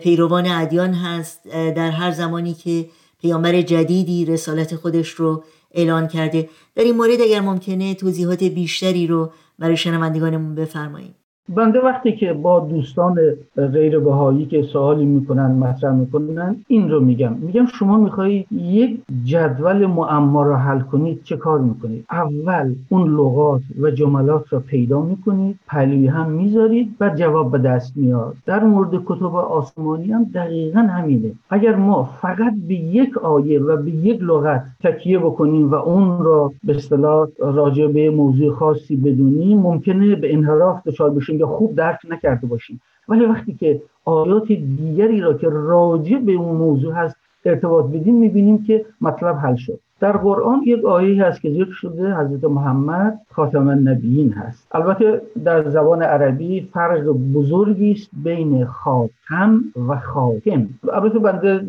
پیروان 0.00 0.46
ادیان 0.46 0.94
هست 0.94 1.48
در 1.48 1.90
هر 1.90 2.10
زمانی 2.10 2.54
که 2.54 2.88
پیامبر 3.20 3.62
جدیدی 3.62 4.24
رسالت 4.24 4.76
خودش 4.76 5.08
رو 5.08 5.44
اعلان 5.74 6.08
کرده. 6.08 6.48
در 6.74 6.82
این 6.82 6.96
مورد 6.96 7.20
اگر 7.20 7.40
ممکنه 7.40 7.94
توضیحات 7.94 8.44
بیشتری 8.44 9.06
رو 9.06 9.32
برای 9.58 9.76
شنوندگانمون 9.76 10.54
بفرمایید. 10.54 11.14
بنده 11.48 11.80
وقتی 11.80 12.12
که 12.12 12.32
با 12.32 12.60
دوستان 12.60 13.18
غیر 13.56 13.98
بهایی 13.98 14.46
که 14.46 14.62
سوالی 14.62 15.04
می‌کنن 15.04 15.50
مطرح 15.50 15.92
می‌کنن 15.94 16.56
این 16.68 16.90
رو 16.90 17.00
میگم. 17.00 17.32
میگم 17.32 17.66
شما 17.66 17.98
می‌خواهید 17.98 18.46
یک 18.52 19.00
جدول 19.24 19.86
معما 19.86 20.42
رو 20.42 20.54
حل 20.54 20.80
کنید 20.80 21.22
چه 21.24 21.36
کار 21.36 21.58
می‌کنید؟ 21.58 22.04
اول 22.10 22.74
اون 22.88 23.08
لغات 23.14 23.62
و 23.80 23.90
جملات 23.90 24.48
رو 24.52 24.60
پیدا 24.60 25.02
می‌کنید 25.02 25.58
پلوی 25.68 26.06
هم 26.06 26.30
می‌ذارید 26.30 26.96
و 27.00 27.10
جواب 27.10 27.52
به 27.52 27.58
دست 27.58 27.96
میاد 27.96 28.34
در 28.46 28.64
مورد 28.64 29.02
کتب 29.06 29.34
آسمانی 29.34 30.12
هم 30.12 30.24
دقیقا 30.24 30.80
همینه. 30.80 31.32
اگر 31.50 31.76
ما 31.76 32.04
فقط 32.04 32.52
به 32.68 32.74
یک 32.74 33.18
آیه 33.18 33.60
و 33.60 33.76
به 33.76 33.90
یک 33.90 34.22
لغت 34.22 34.64
تکیه 34.84 35.18
بکنیم 35.18 35.70
و 35.70 35.74
اون 35.74 36.24
را 36.24 36.52
به 36.64 36.76
اصطلاح 36.76 37.28
راجع 37.38 37.86
به 37.86 38.10
موضوع 38.10 38.52
خاصی 38.54 38.96
بدونیم 38.96 39.58
ممکنه 39.58 40.14
به 40.14 40.34
انحراف 40.34 40.86
دچار 40.86 41.10
بشیم 41.10 41.31
یا 41.34 41.46
خوب 41.46 41.74
درک 41.74 41.98
نکرده 42.08 42.46
باشیم. 42.46 42.80
ولی 43.08 43.24
وقتی 43.26 43.54
که 43.54 43.82
آیات 44.04 44.46
دیگری 44.52 45.20
را 45.20 45.34
که 45.34 45.48
راجع 45.50 46.18
به 46.18 46.32
اون 46.32 46.56
موضوع 46.56 46.94
هست 46.94 47.16
ارتباط 47.44 47.86
بدیم 47.86 48.14
می‌بینیم 48.14 48.64
که 48.64 48.86
مطلب 49.00 49.36
حل 49.36 49.56
شد. 49.56 49.80
در 50.02 50.16
قرآن 50.16 50.62
یک 50.66 50.84
آیه 50.84 51.24
هست 51.24 51.40
که 51.40 51.50
ذکر 51.50 51.72
شده 51.72 52.14
حضرت 52.14 52.44
محمد 52.44 53.20
خاتم 53.30 53.68
النبیین 53.68 54.32
هست. 54.32 54.68
البته 54.72 55.22
در 55.44 55.68
زبان 55.68 56.02
عربی 56.02 56.60
فرق 56.60 57.04
بزرگی 57.34 57.92
است 57.92 58.10
بین 58.24 58.64
خاتم 58.64 59.60
و 59.88 59.96
خاتم. 59.96 60.68
البته 60.92 61.18
بنده 61.18 61.60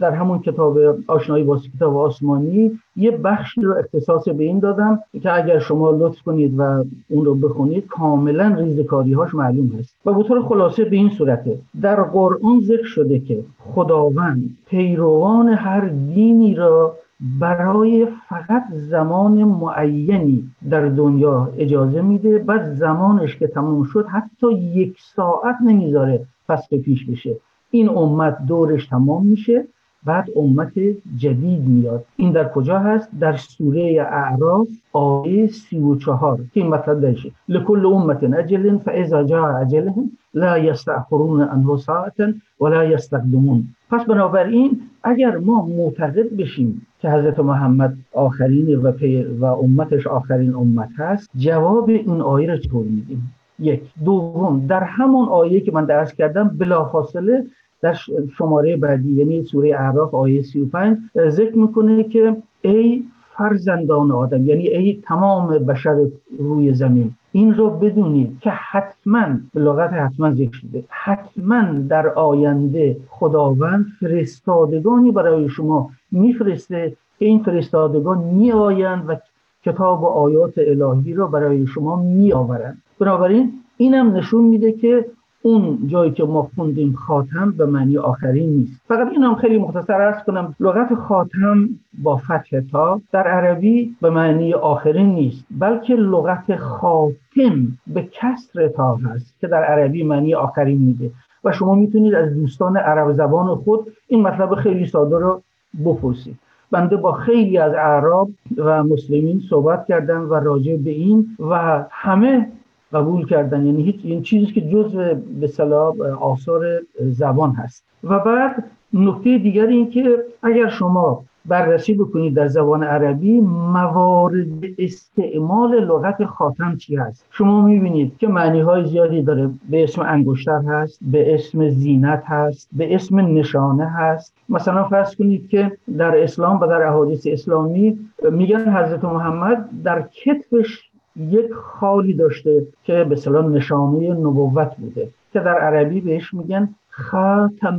در 0.00 0.10
همون 0.10 0.38
کتاب 0.38 0.78
آشنایی 1.06 1.44
با 1.44 1.58
کتاب 1.76 1.96
آسمانی 1.96 2.78
یه 2.96 3.10
بخشی 3.10 3.60
رو 3.60 3.74
اختصاص 3.78 4.28
به 4.28 4.44
این 4.44 4.58
دادم 4.58 4.98
که 5.22 5.36
اگر 5.36 5.58
شما 5.58 5.90
لطف 5.90 6.22
کنید 6.22 6.54
و 6.58 6.84
اون 7.08 7.24
رو 7.24 7.34
بخونید 7.34 7.86
کاملا 7.86 8.54
ریزکاری 8.58 9.12
هاش 9.12 9.34
معلوم 9.34 9.70
هست. 9.78 9.96
و 10.06 10.12
به 10.12 10.22
طور 10.22 10.42
خلاصه 10.42 10.84
به 10.84 10.96
این 10.96 11.10
صورته 11.10 11.58
در 11.82 12.02
قرآن 12.02 12.60
ذکر 12.60 12.86
شده 12.86 13.18
که 13.18 13.38
خداوند 13.74 14.56
پیروان 14.66 15.48
هر 15.48 15.88
دینی 15.88 16.54
را 16.54 16.94
برای 17.20 18.06
فقط 18.28 18.64
زمان 18.72 19.32
معینی 19.44 20.50
در 20.70 20.88
دنیا 20.88 21.52
اجازه 21.58 22.02
میده 22.02 22.38
بعد 22.38 22.74
زمانش 22.74 23.36
که 23.36 23.46
تموم 23.46 23.84
شد 23.84 24.06
حتی 24.06 24.52
یک 24.52 24.96
ساعت 25.14 25.56
نمی‌ذاره 25.64 26.26
فصل 26.46 26.78
پیش 26.78 27.06
بشه. 27.06 27.36
این 27.70 27.88
امت 27.88 28.46
دورش 28.46 28.86
تمام 28.86 29.26
میشه 29.26 29.64
بعد 30.04 30.28
امت 30.36 30.72
جدید 31.16 31.62
میاد. 31.66 32.04
این 32.16 32.32
در 32.32 32.48
کجا 32.48 32.78
هست؟ 32.78 33.08
در 33.20 33.36
سوره 33.36 34.06
اعراف 34.10 34.68
آیه 34.92 35.46
سی 35.46 35.78
و 35.78 35.94
چهار. 35.94 36.36
که 36.36 36.60
این 36.60 36.68
مطلب 36.68 37.00
داشته 37.00 37.30
لکل 37.48 37.86
امت 37.86 38.24
اجل 38.24 38.78
فاذا 38.78 39.22
جاء 39.22 39.60
اجلهم 39.60 40.10
لا 40.34 40.58
یستأخرون 40.58 41.42
عنه 41.42 41.76
ساعتا 41.76 42.32
ولا 42.60 42.84
یستقدمون. 42.84 43.64
پس 43.90 44.04
بنابراین 44.04 44.80
اگر 45.02 45.36
ما 45.36 45.66
معتقد 45.66 46.36
بشیم 46.36 46.86
که 47.06 47.12
حضرت 47.12 47.38
محمد 47.38 47.96
آخرین 48.12 48.76
و, 48.76 48.92
و 49.38 49.44
امتش 49.44 50.06
آخرین 50.06 50.54
امت 50.54 50.88
هست 50.98 51.30
جواب 51.36 51.88
این 51.88 52.20
آیه 52.20 52.48
را 52.48 52.56
چطور 52.56 52.84
میدیم؟ 52.84 53.34
یک. 53.58 53.82
دوم 54.04 54.66
در 54.66 54.82
همون 54.82 55.28
آیه 55.28 55.60
که 55.60 55.72
من 55.72 55.84
درس 55.84 56.14
کردم 56.14 56.48
بلافاصله 56.48 57.46
در 57.82 57.96
شماره 58.38 58.76
بعدی 58.76 59.12
یعنی 59.12 59.42
سوره 59.42 59.68
اعراف 59.68 60.14
آیه 60.14 60.42
35 60.42 60.98
ذکر 61.28 61.56
می‌کنه 61.56 62.04
که 62.04 62.36
ای 62.62 63.04
فرزندان 63.36 64.10
آدم 64.10 64.46
یعنی 64.46 64.68
ای 64.68 65.02
تمام 65.04 65.48
بشر 65.58 65.96
روی 66.38 66.74
زمین 66.74 67.14
این 67.32 67.54
رو 67.54 67.70
بدونید 67.70 68.38
که 68.40 68.50
حتما 68.50 69.26
لغت 69.54 69.92
حتما 69.92 70.34
ذکر 70.34 70.52
شده 70.52 70.84
حتما 70.88 71.62
در 71.88 72.08
آینده 72.08 72.96
خداوند 73.08 73.86
فرستادگانی 74.00 75.10
برای 75.12 75.48
شما 75.48 75.90
میفرسته 76.10 76.96
این 77.18 77.42
فرستادگان 77.42 78.18
میآیند 78.18 79.04
و 79.08 79.16
کتاب 79.64 80.02
و 80.02 80.06
آیات 80.06 80.52
الهی 80.56 81.14
را 81.14 81.26
برای 81.26 81.66
شما 81.66 82.02
میآورند. 82.02 82.82
بنابراین 83.00 83.52
اینم 83.76 84.16
نشون 84.16 84.44
میده 84.44 84.72
که 84.72 85.04
اون 85.42 85.78
جایی 85.86 86.10
که 86.10 86.24
ما 86.24 86.50
خوندیم 86.54 86.92
خاتم 86.92 87.50
به 87.50 87.66
معنی 87.66 87.98
آخرین 87.98 88.50
نیست. 88.50 88.82
فقط 88.88 89.08
این 89.12 89.22
هم 89.22 89.34
خیلی 89.34 89.58
مختصر 89.58 89.92
ارز 89.92 90.24
کنم 90.24 90.54
لغت 90.60 90.94
خاتم 90.94 91.68
با 92.02 92.16
فتح 92.16 92.60
تا 92.72 93.00
در 93.12 93.26
عربی 93.26 93.96
به 94.02 94.10
معنی 94.10 94.54
آخرین 94.54 95.14
نیست 95.14 95.44
بلکه 95.50 95.94
لغت 95.94 96.56
خاتم 96.56 97.68
به 97.86 98.08
کسر 98.12 98.68
تا 98.68 98.94
هست 98.94 99.40
که 99.40 99.46
در 99.46 99.64
عربی 99.64 100.02
معنی 100.02 100.34
آخرین 100.34 100.78
میده. 100.78 101.10
و 101.44 101.52
شما 101.52 101.74
می‌تونید 101.74 102.14
از 102.14 102.34
دوستان 102.34 102.76
عرب 102.76 103.12
زبان 103.12 103.54
خود 103.54 103.92
این 104.08 104.22
مطلب 104.22 104.54
خیلی 104.54 104.86
ساده 104.86 105.18
رو 105.18 105.42
بپرسید 105.84 106.38
بنده 106.70 106.96
با 106.96 107.12
خیلی 107.12 107.58
از 107.58 107.72
اعراب 107.74 108.30
و 108.56 108.84
مسلمین 108.84 109.42
صحبت 109.50 109.86
کردم 109.86 110.30
و 110.30 110.34
راجع 110.34 110.76
به 110.76 110.90
این 110.90 111.36
و 111.38 111.84
همه 111.90 112.48
قبول 112.92 113.26
کردن. 113.26 113.66
یعنی 113.66 113.82
هیچ 113.82 114.00
این 114.04 114.22
چیزی 114.22 114.46
که 114.46 114.60
جزء 114.60 115.14
به 115.40 115.46
صلاح 115.46 115.94
آثار 116.20 116.64
زبان 117.00 117.52
هست. 117.52 117.84
و 118.04 118.18
بعد 118.18 118.64
نکته 118.92 119.38
دیگر 119.38 119.66
این 119.66 119.90
که 119.90 120.24
اگر 120.42 120.68
شما 120.68 121.24
بررسی 121.48 121.94
بکنید 121.94 122.34
در 122.34 122.48
زبان 122.48 122.82
عربی 122.84 123.40
موارد 123.40 124.64
استعمال 124.78 125.84
لغت 125.84 126.24
خاتم 126.24 126.76
چی 126.76 126.96
هست؟ 126.96 127.24
شما 127.30 127.62
می‌بینید 127.62 128.18
که 128.18 128.28
معنی 128.28 128.60
های 128.60 128.84
زیادی 128.84 129.22
داره. 129.22 129.50
به 129.70 129.84
اسم 129.84 130.02
انگشتر 130.02 130.60
هست 130.68 130.98
به 131.02 131.34
اسم 131.34 131.68
زینت 131.68 132.22
هست 132.26 132.68
به 132.72 132.94
اسم 132.94 133.20
نشانه 133.20 133.86
هست. 133.86 134.34
مثلا 134.48 134.84
فرض 134.84 135.16
کنید 135.16 135.48
که 135.48 135.72
در 135.98 136.22
اسلام 136.22 136.60
و 136.60 136.66
در 136.66 136.82
احادیث 136.82 137.26
اسلامی 137.26 137.98
میگن 138.30 138.76
حضرت 138.76 139.04
محمد 139.04 139.68
در 139.84 140.02
کتفش 140.02 140.90
یک 141.16 141.52
خالی 141.52 142.14
داشته 142.14 142.66
که 142.84 143.04
به 143.04 143.16
صلاح 143.16 143.46
نشانه 143.46 144.12
نبوت 144.12 144.76
بوده 144.76 145.08
که 145.32 145.40
در 145.40 145.58
عربی 145.58 146.00
بهش 146.00 146.34
میگن 146.34 146.68
خاتم 146.90 147.78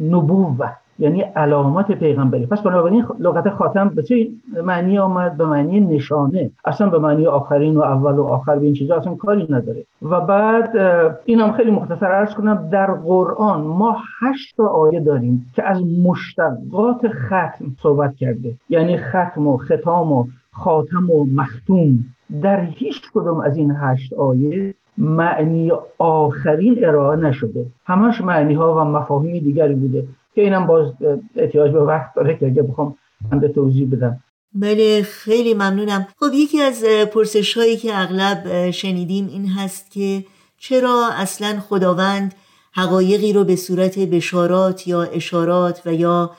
نبوه 0.00 0.76
یعنی 0.98 1.20
علامت 1.20 1.92
پیغمبری. 1.92 2.46
پس 2.46 2.60
بنابراین 2.60 3.06
لغت 3.18 3.50
خاتم 3.50 3.88
به 3.88 4.02
چه 4.02 4.28
معنی 4.64 4.98
آمد؟ 4.98 5.36
به 5.36 5.44
معنی 5.44 5.80
نشانه. 5.80 6.50
اصلا 6.64 6.90
به 6.90 6.98
معنی 6.98 7.26
آخرین 7.26 7.76
و 7.76 7.80
اول 7.80 8.14
و 8.14 8.22
آخر 8.22 8.58
به 8.58 8.64
این 8.64 8.74
چیزا 8.74 8.96
اصلا 8.96 9.14
کاری 9.14 9.46
نداره. 9.50 9.84
و 10.02 10.20
بعد 10.20 10.76
اینم 11.24 11.52
خیلی 11.52 11.70
مختصر 11.70 12.06
عرض 12.06 12.34
کنم 12.34 12.68
در 12.72 12.92
قرآن 12.92 13.60
ما 13.60 13.96
هشت 14.20 14.60
آیه 14.60 15.00
داریم 15.00 15.46
که 15.54 15.62
از 15.62 15.82
مشتقات 16.04 17.08
ختم 17.08 17.64
صحبت 17.82 18.16
کرده. 18.16 18.54
یعنی 18.68 18.96
ختم 18.96 19.46
و 19.46 19.56
ختام 19.56 20.12
و 20.12 20.26
خاتم 20.52 21.10
و 21.10 21.24
مختوم. 21.24 21.98
در 22.42 22.60
هیچ 22.60 23.02
کدوم 23.14 23.40
از 23.40 23.56
این 23.56 23.74
هشت 23.80 24.12
آیه 24.12 24.74
معنی 24.98 25.72
آخرین 25.98 26.84
ارائه 26.84 27.16
نشده. 27.16 27.66
همش 27.86 28.20
معنی 28.20 28.54
ها 28.54 28.74
و 28.74 28.84
مفاهیم 28.84 29.44
دیگری 29.44 29.74
بوده. 29.74 30.04
که 30.34 30.40
اینم 30.42 30.66
باز 30.66 30.92
احتیاج 31.36 31.72
به 31.72 31.80
وقت 31.80 32.14
داره 32.16 32.36
که 32.36 32.46
اگه 32.46 32.62
بخوام 32.62 32.96
من 33.32 33.40
توضیح 33.40 33.88
بدم. 33.92 34.20
بله 34.54 35.02
خیلی 35.02 35.54
ممنونم. 35.54 36.06
خب 36.20 36.34
یکی 36.34 36.60
از 36.60 36.84
پرسش 37.12 37.56
هایی 37.56 37.76
که 37.76 37.90
اغلب 37.92 38.70
شنیدیم 38.70 39.26
این 39.26 39.48
هست 39.48 39.90
که 39.90 40.24
چرا 40.58 41.08
اصلا 41.18 41.60
خداوند 41.60 42.34
حقایقی 42.72 43.32
رو 43.32 43.44
به 43.44 43.56
صورت 43.56 43.98
بشارات 43.98 44.88
یا 44.88 45.02
اشارات 45.02 45.82
و 45.86 45.94
یا 45.94 46.30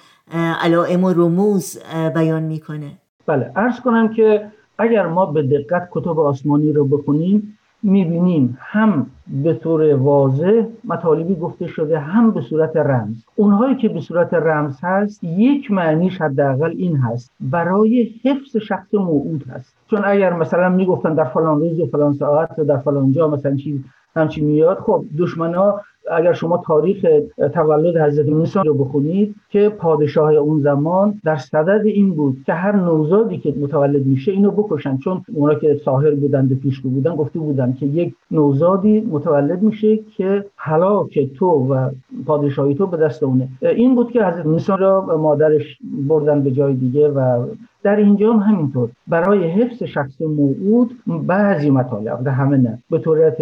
علائم 0.62 1.04
و 1.04 1.14
رموز 1.14 1.80
بیان 2.16 2.44
می‌کنه؟ 2.44 2.92
بله 3.28 3.52
ارز 3.56 3.80
کنم 3.80 4.14
که 4.14 4.52
اگر 4.78 5.08
ما 5.08 5.26
به 5.26 5.44
دقت 5.44 5.90
کتب 5.92 6.20
آسمانی 6.20 6.72
رو 6.72 6.86
بخونیم 6.86 7.55
می‌بینیم 7.86 8.58
هم 8.62 9.06
به 9.44 9.54
طور 9.54 9.96
واضح 9.96 10.64
مطالبی 10.84 11.36
گفته 11.36 11.68
شده 11.68 12.00
هم 12.00 12.32
به 12.32 12.42
صورت 12.42 12.78
رمز. 12.78 13.16
اونهایی 13.36 13.76
که 13.76 13.90
به 13.90 14.02
صورت 14.02 14.34
رمز 14.34 14.80
هست 14.84 15.24
یک 15.24 15.72
معنیش 15.72 16.22
حداقل 16.22 16.74
این 16.78 16.98
هست 16.98 17.32
برای 17.40 18.10
حفظ 18.24 18.58
شخص 18.58 18.94
موعود 18.94 19.44
هست. 19.50 19.76
چون 19.90 20.02
اگر 20.06 20.34
مثلا 20.34 20.70
می‌گفتن 20.70 21.14
در 21.14 21.24
فلان 21.24 21.60
روز 21.60 21.80
و 21.80 21.86
فلان 21.86 22.14
ساعت 22.14 22.60
و 22.60 22.64
در 22.64 22.78
فلان 22.78 23.12
جا 23.12 23.28
مثلا 23.28 23.56
چیز 23.56 23.80
همچی 24.16 24.42
میاد 24.42 24.78
خب 24.78 25.06
دشمنا 25.18 25.82
اگر 26.12 26.34
شما 26.34 26.64
تاریخ 26.68 27.06
تولد 27.54 27.98
حضرت 27.98 28.30
موسی 28.30 28.60
رو 28.66 28.74
بخونید 28.74 29.36
که 29.50 29.70
پادشاه 29.70 30.32
اون 30.34 30.60
زمان 30.60 31.22
در 31.24 31.36
صدد 31.36 31.86
این 31.86 32.14
بود 32.14 32.38
که 32.46 32.54
هر 32.54 32.76
نوزادی 32.76 33.38
که 33.38 33.54
متولد 33.62 34.06
میشه 34.06 34.32
اینو 34.32 34.52
بکشن. 34.52 34.98
چون 34.98 35.22
اونا 35.34 35.56
که 35.56 35.80
ساحر 35.86 36.12
بودند 36.16 36.52
و 36.52 36.56
پیشگو 36.56 36.90
بودن 36.90 37.16
گفته 37.16 37.40
بودن 37.40 37.74
که 37.74 37.86
یک 37.86 38.14
نوزادی 38.32 39.02
متولد 39.02 39.62
میشه 39.62 39.98
که 40.18 40.46
هلاک 40.58 41.34
تو 41.34 41.46
و 41.46 41.90
پادشاهی 42.26 42.76
تو 42.76 42.88
به 42.88 42.98
دست 42.98 43.24
اونه. 43.24 43.48
این 43.62 43.96
بود 43.96 44.12
که 44.12 44.26
حضرت 44.26 44.46
موسی 44.46 44.74
را 44.80 45.18
مادرش 45.18 45.78
بردن 46.08 46.44
به 46.44 46.52
جای 46.52 46.74
دیگه 46.74 47.08
و 47.10 47.46
در 47.86 47.96
اینجا 47.96 48.34
هم 48.34 48.54
همینطور. 48.54 48.90
برای 49.08 49.48
حفظ 49.48 49.84
شخص 49.84 50.22
موعود 50.22 50.92
بعضی 51.28 51.70
مطالب 51.70 52.24
در 52.24 52.32
همه 52.32 52.58
نه. 52.58 52.80
به 52.90 53.00
طورت 53.00 53.38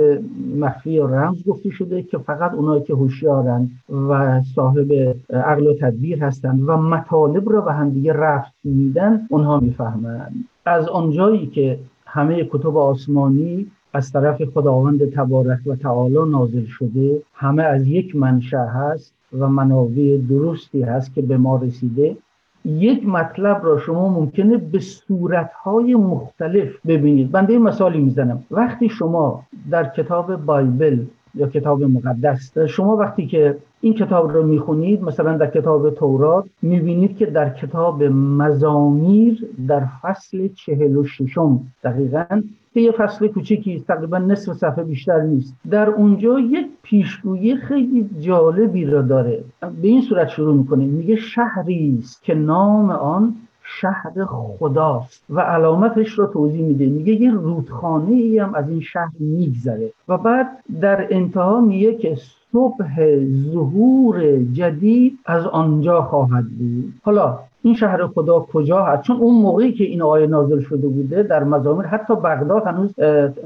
مخفی 0.57 0.99
و 0.99 1.07
رمز 1.07 1.43
گفته 1.47 1.69
شده 1.69 2.03
که 2.03 2.17
فقط 2.17 2.53
اونایی 2.53 2.83
که 2.83 2.93
هوشیارن 2.93 3.69
و 4.09 4.41
صاحب 4.55 5.15
عقل 5.33 5.67
و 5.67 5.73
تدبیر 5.73 6.23
هستند 6.23 6.69
و 6.69 6.77
مطالب 6.77 7.49
را 7.49 7.61
به 7.61 7.73
همدیگه 7.73 8.13
رفت 8.13 8.53
میدن 8.63 9.27
اونها 9.29 9.59
می‌فهمند. 9.59 10.35
از 10.65 10.87
آنجایی 10.87 11.47
که 11.47 11.79
همه 12.05 12.43
کتب 12.43 12.77
آسمانی 12.77 13.67
از 13.93 14.11
طرف 14.11 14.43
خداوند 14.43 15.13
تبارک 15.13 15.59
و 15.65 15.75
تعالی 15.75 16.31
نازل 16.31 16.65
شده 16.65 17.21
همه 17.33 17.63
از 17.63 17.87
یک 17.87 18.15
منشأ 18.15 18.65
هست 18.65 19.13
و 19.39 19.47
منابع 19.47 20.17
درستی 20.29 20.81
هست 20.81 21.15
که 21.15 21.21
به 21.21 21.37
ما 21.37 21.57
رسیده. 21.57 22.17
یک 22.65 23.07
مطلب 23.07 23.65
را 23.65 23.79
شما 23.79 24.09
ممکنه 24.09 24.57
به 24.57 24.79
صورتهای 24.79 25.95
مختلف 25.95 26.69
ببینید. 26.87 27.31
بنده 27.31 27.57
مثالی 27.57 27.99
می‌زنم. 27.99 28.43
وقتی 28.51 28.89
شما 28.89 29.43
در 29.71 29.83
کتاب 29.83 30.35
بایبل 30.35 30.99
یا 31.35 31.47
کتاب 31.47 31.83
مقدس. 31.83 32.57
شما 32.57 32.95
وقتی 32.95 33.27
که 33.27 33.57
این 33.81 33.93
کتاب 33.93 34.31
رو 34.31 34.47
می‌خونید 34.47 35.03
مثلا 35.03 35.37
در 35.37 35.47
کتاب 35.47 35.89
تورات 35.89 36.45
می‌بینید 36.61 37.17
که 37.17 37.25
در 37.25 37.49
کتاب 37.49 38.03
مزامیر 38.03 39.47
در 39.67 39.83
فصل 40.01 40.47
چهل 40.47 40.97
و 40.97 41.03
ششم 41.03 41.59
دقیقا 41.83 42.41
یه 42.75 42.91
فصل 42.91 43.27
کوچکی 43.27 43.83
تقریبا 43.87 44.17
نصف 44.17 44.53
صفحه 44.53 44.83
بیشتر 44.83 45.21
نیست. 45.21 45.55
در 45.69 45.89
اونجا 45.89 46.39
یک 46.39 46.67
پیشگویی 46.83 47.55
خیلی 47.55 48.09
جالبی 48.19 48.85
را 48.85 49.01
داره. 49.01 49.43
به 49.61 49.87
این 49.87 50.01
صورت 50.01 50.27
شروع 50.27 50.55
می‌کنه. 50.55 50.85
میگه 50.85 51.15
شهری 51.15 51.97
است 51.99 52.23
که 52.23 52.33
نام 52.33 52.89
آن 52.89 53.35
شهر 53.63 54.25
خداست 54.59 55.23
و 55.29 55.39
علامتش 55.39 56.09
رو 56.09 56.27
توضیح 56.27 56.65
میده. 56.65 56.85
میگه 56.85 57.13
یه 57.13 57.31
رودخانه 57.31 58.11
ای 58.11 58.39
هم 58.39 58.55
از 58.55 58.69
این 58.69 58.81
شهر 58.81 59.11
میگذره 59.19 59.91
و 60.07 60.17
بعد 60.17 60.47
در 60.81 61.07
انتها 61.09 61.61
میگه 61.61 61.95
که 61.95 62.17
صبح 62.51 63.15
ظهور 63.51 64.37
جدید 64.37 65.19
از 65.25 65.45
آنجا 65.45 66.01
خواهد 66.01 66.45
بود. 66.49 66.93
حالا 67.03 67.39
این 67.63 67.75
شهر 67.75 68.07
خدا 68.07 68.39
کجا 68.39 68.83
هست؟ 68.83 69.03
چون 69.03 69.17
اون 69.17 69.41
موقعی 69.41 69.71
که 69.71 69.83
این 69.83 70.01
آیه 70.01 70.27
نازل 70.27 70.59
شده 70.59 70.87
بوده 70.87 71.23
در 71.23 71.43
مزامیر 71.43 71.85
حتی 71.85 72.15
بغداد 72.15 72.63
هنوز 72.63 72.93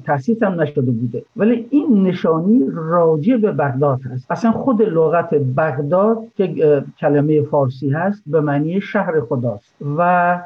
تاسیس 0.06 0.44
هم 0.44 0.62
نشده 0.62 0.92
بوده. 0.92 1.24
ولی 1.36 1.68
این 1.70 2.04
نشانی 2.04 2.64
راجع 2.74 3.38
به 3.38 3.52
بغداد 3.52 4.00
هست. 4.02 4.32
اصلا 4.32 4.52
خود 4.52 4.82
لغت 4.82 5.34
بغداد 5.34 6.18
که 6.38 6.84
کلمه 7.00 7.42
فارسی 7.42 7.90
هست 7.90 8.24
به 8.28 8.42
معنی 8.42 8.82
شهر 8.82 9.22
خداست. 9.22 9.76
و 9.98 10.40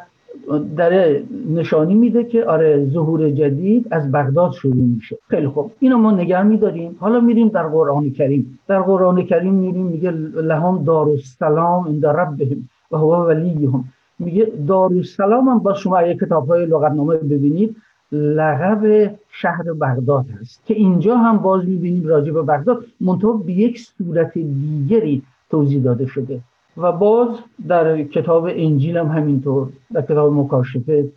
داره 0.78 1.24
نشانی 1.56 1.94
میده 1.94 2.24
که 2.24 2.46
آره 2.46 2.86
ظهور 2.90 3.30
جدید 3.30 3.88
از 3.92 4.12
بغداد 4.12 4.52
شروع 4.52 4.86
میشه. 4.96 5.18
خیلی 5.28 5.48
خوب. 5.48 5.72
اینو 5.80 5.98
ما 5.98 6.12
نگه 6.12 6.44
میداریم. 6.44 6.96
حالا 7.00 7.20
میریم 7.20 7.48
در 7.48 7.68
قرآن 7.68 8.10
کریم. 8.10 8.60
در 8.68 8.82
قرآن 8.82 9.24
کریم 9.24 9.54
میریم 9.54 9.86
میگه 9.86 10.12
لهم 10.12 10.84
دارالسلام 10.84 11.88
عند 11.88 12.06
ربهم. 12.06 12.70
و 12.92 12.98
هو 12.98 13.16
ولیهم. 13.16 13.84
میگه 14.20 14.52
دارالسلام 14.68 15.50
هم 15.50 15.60
با 15.60 15.74
شما 15.74 15.98
اگه 15.98 16.16
کتاب 16.26 16.48
های 16.48 16.66
لغتنامه 16.66 17.18
ببینید. 17.18 17.76
لقب 18.12 19.12
شهر 19.32 19.64
بغداد 19.64 20.26
هست. 20.42 20.66
که 20.66 20.74
اینجا 20.74 21.18
هم 21.18 21.38
باز 21.38 21.66
می‌بینیم 21.66 22.08
راجع 22.08 22.32
به 22.32 22.42
بغداد. 22.42 22.86
منتها 23.02 23.34
به 23.34 23.52
یک 23.52 23.80
صورت 23.80 24.34
دیگری 24.34 25.24
توضیح 25.50 25.84
داده 25.84 26.06
شده. 26.06 26.40
و 26.78 26.92
باز 26.92 27.28
در 27.68 28.04
کتاب 28.04 28.46
انجیل 28.50 28.98
هم 28.98 29.08
همینطور 29.08 29.70
در 29.94 30.02
کتاب 30.02 30.34
مکاشفه 30.34 31.12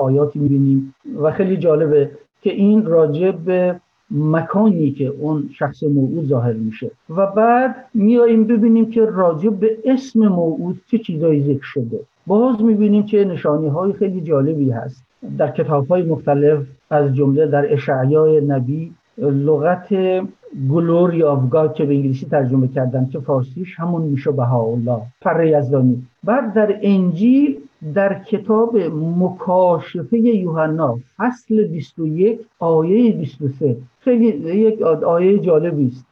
آیاتی 0.00 0.38
می‌بینیم. 0.38 0.94
و 1.22 1.30
خیلی 1.30 1.56
جالبه 1.56 2.10
که 2.42 2.50
این 2.52 2.86
راجع 2.86 3.30
به 3.30 3.80
مکانی 4.10 4.90
که 4.90 5.06
اون 5.06 5.50
شخص 5.58 5.82
موعود 5.82 6.26
ظاهر 6.26 6.52
میشه. 6.52 6.90
و 7.10 7.26
بعد 7.26 7.76
میاییم 7.94 8.44
ببینیم 8.44 8.90
که 8.90 9.04
راجع 9.04 9.50
به 9.50 9.78
اسم 9.84 10.28
موعود 10.28 10.80
چه 10.90 10.98
چیزایی 10.98 11.42
ذکر 11.42 11.64
شده. 11.64 12.00
باز 12.26 12.62
می‌بینیم 12.62 13.06
که 13.06 13.24
نشانی 13.24 13.68
های 13.68 13.92
خیلی 13.92 14.20
جالبی 14.20 14.70
هست. 14.70 15.04
در 15.38 15.50
کتاب 15.50 15.88
های 15.88 16.02
مختلف 16.02 16.58
از 16.90 17.14
جمله 17.14 17.46
در 17.46 17.72
اشعیای 17.72 18.40
نبی 18.40 18.92
لغت 19.18 19.88
گلوری 20.70 21.22
آف 21.22 21.48
گاد 21.50 21.74
که 21.74 21.84
به 21.84 21.94
انگلیسی 21.94 22.26
ترجمه 22.26 22.68
کردن 22.68 23.08
که 23.12 23.20
فارسیش 23.20 23.74
همون 23.80 24.02
میشه 24.02 24.30
الله 24.40 25.02
فر 25.22 25.44
یزدانی 25.44 26.06
بعد 26.24 26.54
در 26.54 26.78
انجیل 26.82 27.56
در 27.94 28.22
کتاب 28.24 28.76
مکاشفه 29.18 30.18
یوحنا 30.18 30.98
فصل 31.16 31.64
21 31.66 32.40
آیه 32.58 33.12
23 33.12 33.76
خیلی 34.00 34.26
یک 34.56 34.82
آیه 34.82 35.38
جالبی 35.38 35.86
است. 35.86 36.06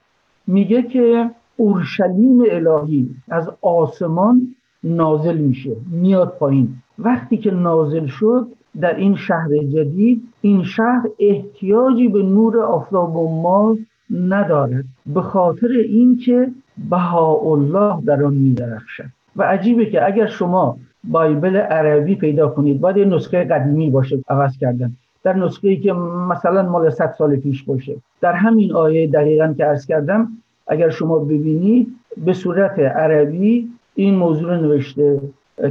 میگه 0.47 0.83
که 0.83 1.31
اورشلیم 1.57 2.41
الهی 2.51 3.11
از 3.29 3.51
آسمان 3.63 4.55
نازل 4.85 5.37
میشه 5.39 5.77
میاد 5.91 6.37
پایین. 6.39 6.69
وقتی 6.99 7.37
که 7.37 7.51
نازل 7.51 8.07
شد 8.07 8.47
در 8.81 8.97
این 8.97 9.17
شهر 9.17 9.49
جدید 9.59 10.23
این 10.41 10.63
شهر 10.63 11.03
احتیاجی 11.19 12.09
به 12.09 12.23
نور 12.23 12.61
آفتاب 12.61 13.17
و 13.17 13.43
ماه 13.43 13.77
ندارد 14.11 14.85
به 15.07 15.23
خاطر 15.23 15.69
اینکه 15.69 16.51
الله 16.93 18.01
در 18.05 18.25
آن 18.25 18.35
میدرخشد. 18.35 19.05
و 19.37 19.43
عجیبه 19.43 19.87
که 19.87 20.07
اگر 20.07 20.27
شما 20.27 20.77
بایبل 21.05 21.57
عربی 21.57 22.15
پیدا 22.15 22.49
کنید. 22.49 22.81
باید 22.81 22.99
نسخه 22.99 23.45
قدیمی 23.45 23.91
باشه 23.91 24.19
عوض 24.29 24.59
کردن. 24.59 24.93
در 25.25 25.33
نسخه 25.33 25.69
ای 25.69 25.77
که 25.77 25.93
مثلا 25.93 26.63
مال 26.63 26.91
100 26.91 27.15
سال 27.19 27.37
پیش 27.37 27.63
باشه. 27.63 27.97
در 28.21 28.33
همین 28.33 28.73
آیه 28.73 29.07
دقیقا 29.07 29.55
که 29.57 29.65
عرض 29.65 29.87
کردم 29.87 30.29
اگر 30.67 30.91
شما 30.91 31.19
ببینید 31.19 31.89
به 32.25 32.33
صورت 32.33 32.79
عربی 32.79 33.69
این 33.95 34.15
موضوع 34.15 34.57
نوشته 34.57 35.21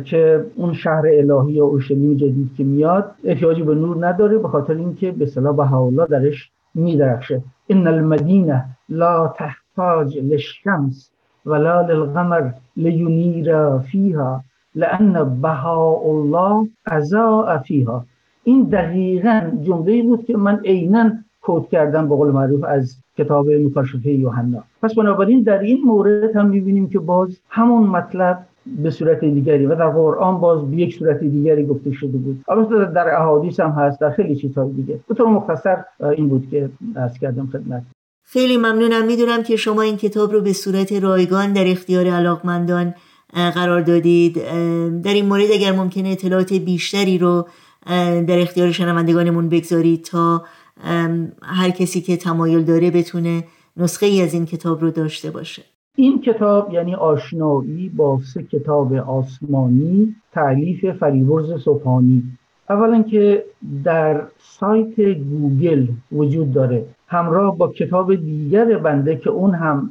که 0.06 0.46
اون 0.56 0.74
شهر 0.74 1.04
الهی 1.08 1.54
یا 1.54 1.66
اورشلیم 1.66 2.13
جدید 2.13 2.50
که 2.58 2.63
میاد 2.63 3.12
احتیاجی 3.24 3.63
به 3.63 3.76
نور 3.76 4.08
نداره 4.08 4.38
به 4.38 4.48
خاطر 4.48 4.74
اینکه 4.74 5.12
به 5.12 5.26
صلاح 5.26 5.74
الله 5.74 6.06
درش 6.06 6.52
میدرخشه. 6.76 7.42
ان 7.70 7.88
المدینه 7.88 8.66
لا 8.90 9.28
تحتاج 9.28 10.18
للشمس 10.18 11.12
ولا 11.46 11.82
للقمر 11.82 12.52
لینیر 12.78 13.78
فیها 13.78 14.44
لان 14.82 15.42
بهاء 15.42 16.04
الله 16.13 16.70
ازا 16.86 17.62
فیها 17.66 18.06
این 18.44 18.63
دقیقا 18.63 19.38
جمله 19.68 20.04
بود 20.04 20.26
که 20.26 20.38
من 20.38 20.60
عینا 20.66 21.12
کود 21.42 21.70
کردم 21.70 22.10
به 22.10 22.16
قول 22.16 22.32
معروف 22.32 22.63
از 22.63 22.98
کتاب 23.18 23.50
مکاشفه 23.50 24.10
یوحنا. 24.10 24.63
پس 24.82 24.96
بنابراین 24.96 25.42
در 25.42 25.60
این 25.60 25.80
مورد 25.86 26.36
هم 26.36 26.48
می‌بینیم 26.50 26.90
که 26.90 27.00
باز 27.00 27.40
همون 27.50 27.84
مطلب 27.88 28.46
به 28.84 28.90
صورت 28.90 29.26
دیگری 29.26 29.66
و 29.66 29.76
در 29.76 29.90
قرآن 29.90 30.40
باز 30.40 30.72
به 30.72 30.78
یک 30.78 30.96
صورت 30.96 31.20
دیگری 31.20 31.66
گفته 31.66 31.92
شده 31.92 32.18
بود. 32.18 32.44
البته 32.50 32.92
در 32.92 33.16
احادیث 33.22 33.60
هم 33.60 33.70
هست 33.70 34.02
در 34.02 34.10
خیلی 34.10 34.36
چیزهای 34.36 34.72
دیگه. 34.72 35.00
به 35.08 35.16
طور 35.16 35.28
مختصر 35.28 35.78
این 36.18 36.30
بود 36.30 36.48
که 36.52 36.70
از 36.96 37.20
کردم 37.20 37.48
خدمت. 37.54 37.84
خیلی 38.24 38.58
ممنونم. 38.58 39.06
می‌دونم 39.06 39.44
که 39.44 39.56
شما 39.56 39.82
این 39.82 39.98
کتاب 39.98 40.32
رو 40.32 40.42
به 40.42 40.54
صورت 40.54 40.94
رایگان 40.94 41.54
در 41.54 41.63
اختیار 41.68 42.08
علاقمندان 42.08 42.94
قرار 43.38 43.82
دادید. 43.82 44.34
در 45.02 45.13
این 45.13 45.26
مورد 45.26 45.52
اگر 45.54 45.71
ممکنه 45.71 46.10
اطلاعات 46.10 46.54
بیشتری 46.54 47.17
رو 47.17 47.47
در 48.28 48.39
اختیار 48.39 48.71
شنوندگانمون 48.71 49.50
بگذارید 49.50 50.04
تا 50.04 50.43
هر 51.41 51.69
کسی 51.69 52.02
که 52.02 52.17
تمایل 52.17 52.63
داره 52.63 52.91
بتونه 52.91 53.43
نسخه 53.78 54.06
ای 54.06 54.21
از 54.21 54.34
این 54.34 54.45
کتاب 54.45 54.82
رو 54.82 54.91
داشته 54.91 55.32
باشه. 55.32 55.62
این 55.95 56.21
کتاب 56.21 56.73
یعنی 56.73 56.95
آشنایی 56.95 57.89
با 57.89 58.19
سه 58.34 58.43
کتاب 58.43 58.93
آسمانی 58.93 60.15
تعلیف 60.34 60.86
فریورز 61.00 61.63
صبحانی. 61.63 62.23
اولا 62.69 63.04
که 63.04 63.43
در 63.84 64.21
سایت 64.38 65.00
گوگل 65.00 65.88
وجود 66.12 66.54
داره. 66.54 66.86
همراه 67.08 67.58
با 67.58 67.67
کتاب 67.67 68.15
دیگر 68.15 68.78
بنده 68.78 69.15
که 69.15 69.30
اون 69.30 69.54
هم 69.54 69.89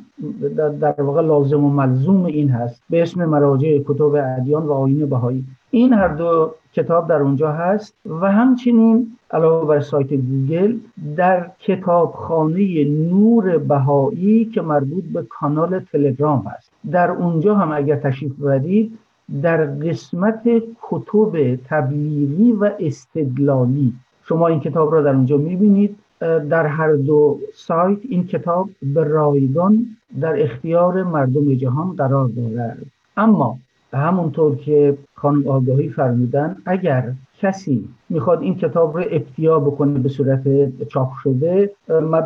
در 0.80 1.02
واقع 1.02 1.22
لازم 1.22 1.64
و 1.64 1.70
ملزوم 1.70 2.24
این 2.24 2.48
هست. 2.48 2.82
به 2.90 3.02
اسم 3.02 3.24
مراجع 3.24 3.78
کتب 3.78 4.36
ادیان 4.38 4.62
و 4.62 4.72
آین 4.72 5.06
بهایی. 5.06 5.44
این 5.70 5.92
هر 5.92 6.08
دو 6.08 6.54
کتاب 6.72 7.08
در 7.08 7.22
اونجا 7.22 7.52
هست 7.52 7.94
و 8.20 8.32
همچنین 8.32 9.16
علاوه 9.30 9.68
بر 9.68 9.80
سایت 9.80 10.14
گوگل 10.14 10.76
در 11.16 11.50
کتابخانه 11.58 12.84
نور 12.84 13.58
بهایی 13.58 14.44
که 14.44 14.62
مربوط 14.62 15.04
به 15.04 15.22
کانال 15.22 15.80
تلگرام 15.92 16.46
هست. 16.46 16.70
در 16.90 17.10
اونجا 17.10 17.54
هم 17.54 17.72
اگر 17.72 17.96
تشریف 17.96 18.32
ببرید 18.32 18.98
در 19.42 19.64
قسمت 19.66 20.42
کتب 20.82 21.56
تبلیغی 21.56 22.52
و 22.52 22.70
استدلالی 22.80 23.92
شما 24.28 24.46
این 24.46 24.60
کتاب 24.60 24.92
را 24.94 25.02
در 25.02 25.14
اونجا 25.14 25.36
می‌بینید. 25.36 25.96
در 26.20 26.66
هر 26.66 26.92
دو 26.92 27.40
سایت 27.54 27.98
این 28.08 28.26
کتاب 28.26 28.70
به 28.82 29.04
رایگان 29.04 29.86
در 30.20 30.42
اختیار 30.42 31.02
مردم 31.02 31.54
جهان 31.54 31.96
قرار 31.96 32.28
دارد. 32.28 32.86
اما 33.16 33.58
همونطور 33.92 34.56
که 34.56 34.98
خانم 35.14 35.48
آگاهی 35.48 35.88
فرمودن 35.88 36.56
اگر 36.66 37.12
کسی 37.40 37.88
می‌خواد 38.08 38.42
این 38.42 38.54
کتاب 38.54 38.96
رو 38.96 39.04
ابتیا 39.10 39.60
بکنه 39.60 39.98
به 39.98 40.08
صورت 40.08 40.42
چاپ 40.88 41.12
شده 41.22 41.70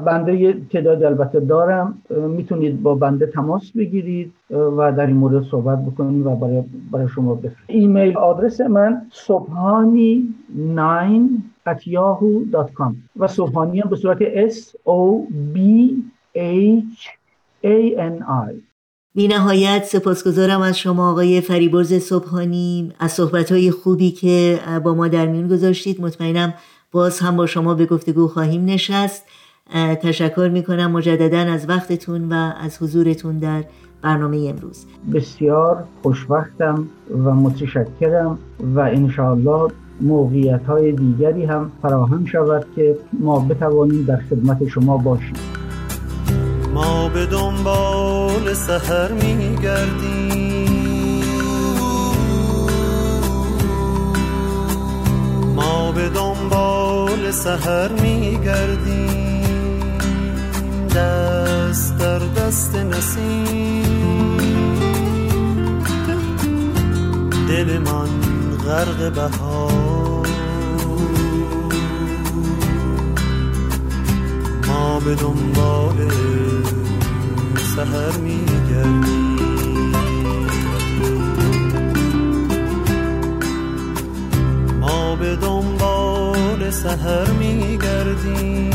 بنده 0.04 0.36
یه 0.36 0.56
تعداد 0.72 1.02
البته 1.02 1.40
دارم 1.40 2.02
می‌تونید 2.10 2.82
با 2.82 2.94
بنده 2.94 3.26
تماس 3.26 3.72
بگیرید 3.72 4.32
و 4.50 4.92
در 4.92 5.06
این 5.06 5.16
مورد 5.16 5.42
صحبت 5.42 5.84
بکنید 5.84 6.26
و 6.26 6.30
برای, 6.30 6.62
برای 6.90 7.08
شما 7.08 7.34
بفرستید 7.34 7.64
ایمیل 7.66 8.16
آدرس 8.16 8.60
من 8.60 9.02
صبحانی 9.12 10.34
9 10.56 11.28
at 11.68 11.82
yahoo.com 11.82 12.94
و 13.16 13.26
صبحانی 13.26 13.80
هم 13.80 13.90
به 13.90 13.96
صورت 13.96 14.48
S 14.48 14.56
O 14.86 15.26
B 15.54 15.58
H 16.36 17.08
A 17.64 17.96
N 17.96 18.22
I. 18.48 18.69
بی 19.14 19.28
نهایت 19.28 19.84
سپاسگزارم 19.84 20.60
از 20.60 20.78
شما 20.78 21.10
آقای 21.10 21.40
فریبرز 21.40 21.94
صبحانی 21.94 22.92
از 22.98 23.12
صحبتهای 23.12 23.70
خوبی 23.70 24.10
که 24.10 24.58
با 24.84 24.94
ما 24.94 25.08
در 25.08 25.26
میون 25.26 25.48
گذاشتید. 25.48 26.00
مطمئنم 26.00 26.54
باز 26.92 27.20
هم 27.20 27.36
با 27.36 27.46
شما 27.46 27.74
به 27.74 27.86
گفتگو 27.86 28.28
خواهیم 28.28 28.64
نشست. 28.64 29.24
تشکر 30.02 30.50
می‌کنم 30.52 30.90
مجددا 30.90 31.38
از 31.38 31.68
وقتتون 31.68 32.32
و 32.32 32.52
از 32.60 32.82
حضورتون 32.82 33.38
در 33.38 33.64
برنامه 34.02 34.36
امروز. 34.36 34.86
بسیار 35.14 35.84
خوشوقتم 36.02 36.88
و 37.10 37.34
متشکرم 37.34 38.38
و 38.74 38.80
انشاءالله 38.80 39.72
موقعیت 40.00 40.66
های 40.66 40.92
دیگری 40.92 41.44
هم 41.44 41.72
فراهم 41.82 42.24
شود 42.24 42.66
که 42.76 42.98
ما 43.20 43.40
بتوانیم 43.40 44.04
در 44.04 44.20
خدمت 44.30 44.68
شما 44.68 44.96
باشیم. 44.96 45.59
ما 46.74 47.08
به 47.08 47.26
دنبال 47.26 48.54
سهر 48.54 49.12
میگردیم. 49.12 50.70
ما 55.56 55.92
به 55.92 56.08
دنبال 56.08 57.30
سهر 57.30 57.88
میگردیم. 57.88 59.40
دست 60.96 61.98
در 61.98 62.18
دست 62.18 62.74
نسیم. 62.74 64.36
دل 67.48 67.78
من 67.78 68.10
غرق 68.66 69.12
بهار. 69.12 70.26
ما 74.68 75.00
به 75.00 75.14
دنبال 75.14 75.96
سهر 77.76 78.16
میگردی. 78.16 79.30
سهر 86.70 87.30
میگردیم. 87.30 88.70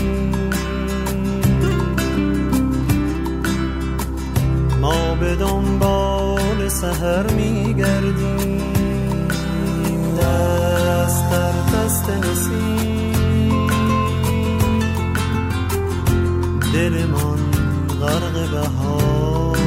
ما 4.81 5.15
به 5.15 5.35
دنبال 5.35 6.67
سهر 6.67 7.31
میگردیم. 7.31 8.73
دست 10.21 11.31
در 11.31 11.51
دست 11.51 12.09
نسیم. 12.09 13.67
دلمان 16.73 17.24
غرق 18.35 18.51
بهار. 18.51 19.57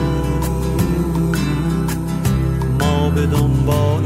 ما 2.81 3.11
به 3.11 3.27
دنبال 3.27 4.03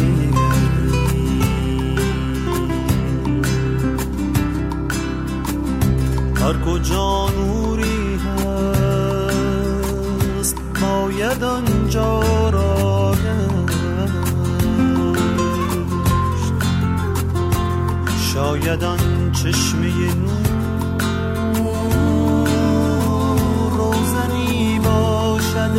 میگردیم. 0.00 0.34
هر 6.36 6.56
کجا 6.66 7.28
نوری 7.30 8.16
هست 8.16 9.36
باید 10.80 11.44
آنجا 11.44 12.50
را 12.50 13.14
شاید 18.34 18.84
آن 18.84 19.32
چشمه 19.32 19.88
نور 20.14 20.49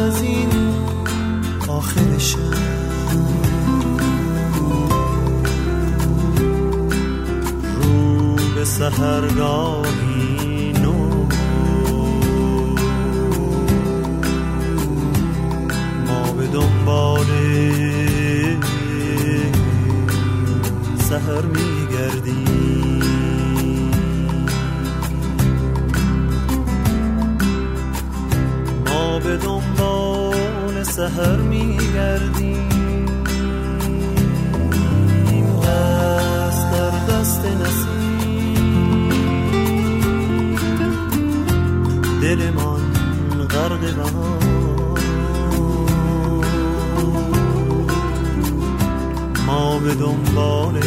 از 0.02 0.22
این 0.22 0.50
آخر 1.68 2.02
رو 7.76 8.36
به 8.56 8.66
سهرگاهی 8.66 10.74
نو 10.82 11.26
ما 16.08 16.34
به 16.34 16.48
دنبال 16.48 17.26
سهر 21.10 21.46
میگردیم. 21.46 22.52
به 29.24 29.38
دنبال 29.38 29.61
سهر 31.02 31.38
میگردیم. 31.38 32.68
دست 35.64 36.72
در 36.72 36.90
دست 37.10 37.42
دلمان 42.22 42.82
غرق 43.50 43.80
بهار. 43.80 45.00
ما 49.48 49.80
به 49.80 49.96
دنبال 49.96 50.80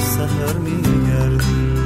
سهر 0.00 0.58
میگردیم. 0.58 1.76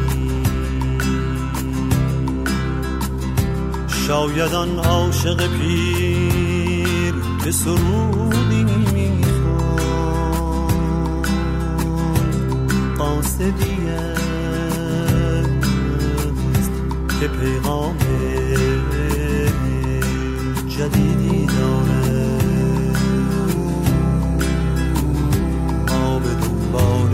شاید 4.06 4.54
آن 4.54 4.78
عاشق 4.78 5.46
پیر 5.46 6.29
که 7.44 7.50
سرودی 7.50 8.64
می‌خوان 8.64 9.30
قاصدی 12.98 13.88
است 13.88 14.30
که 17.20 17.28
پیغام 17.28 17.96
جدیدی 20.68 21.46
داره. 21.46 22.40
ما 25.88 26.18
به 26.18 26.34
دنبال 26.34 27.12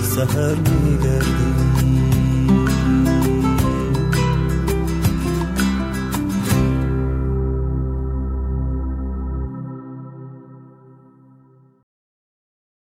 سهر 0.00 0.54
میگردیم 0.54 1.63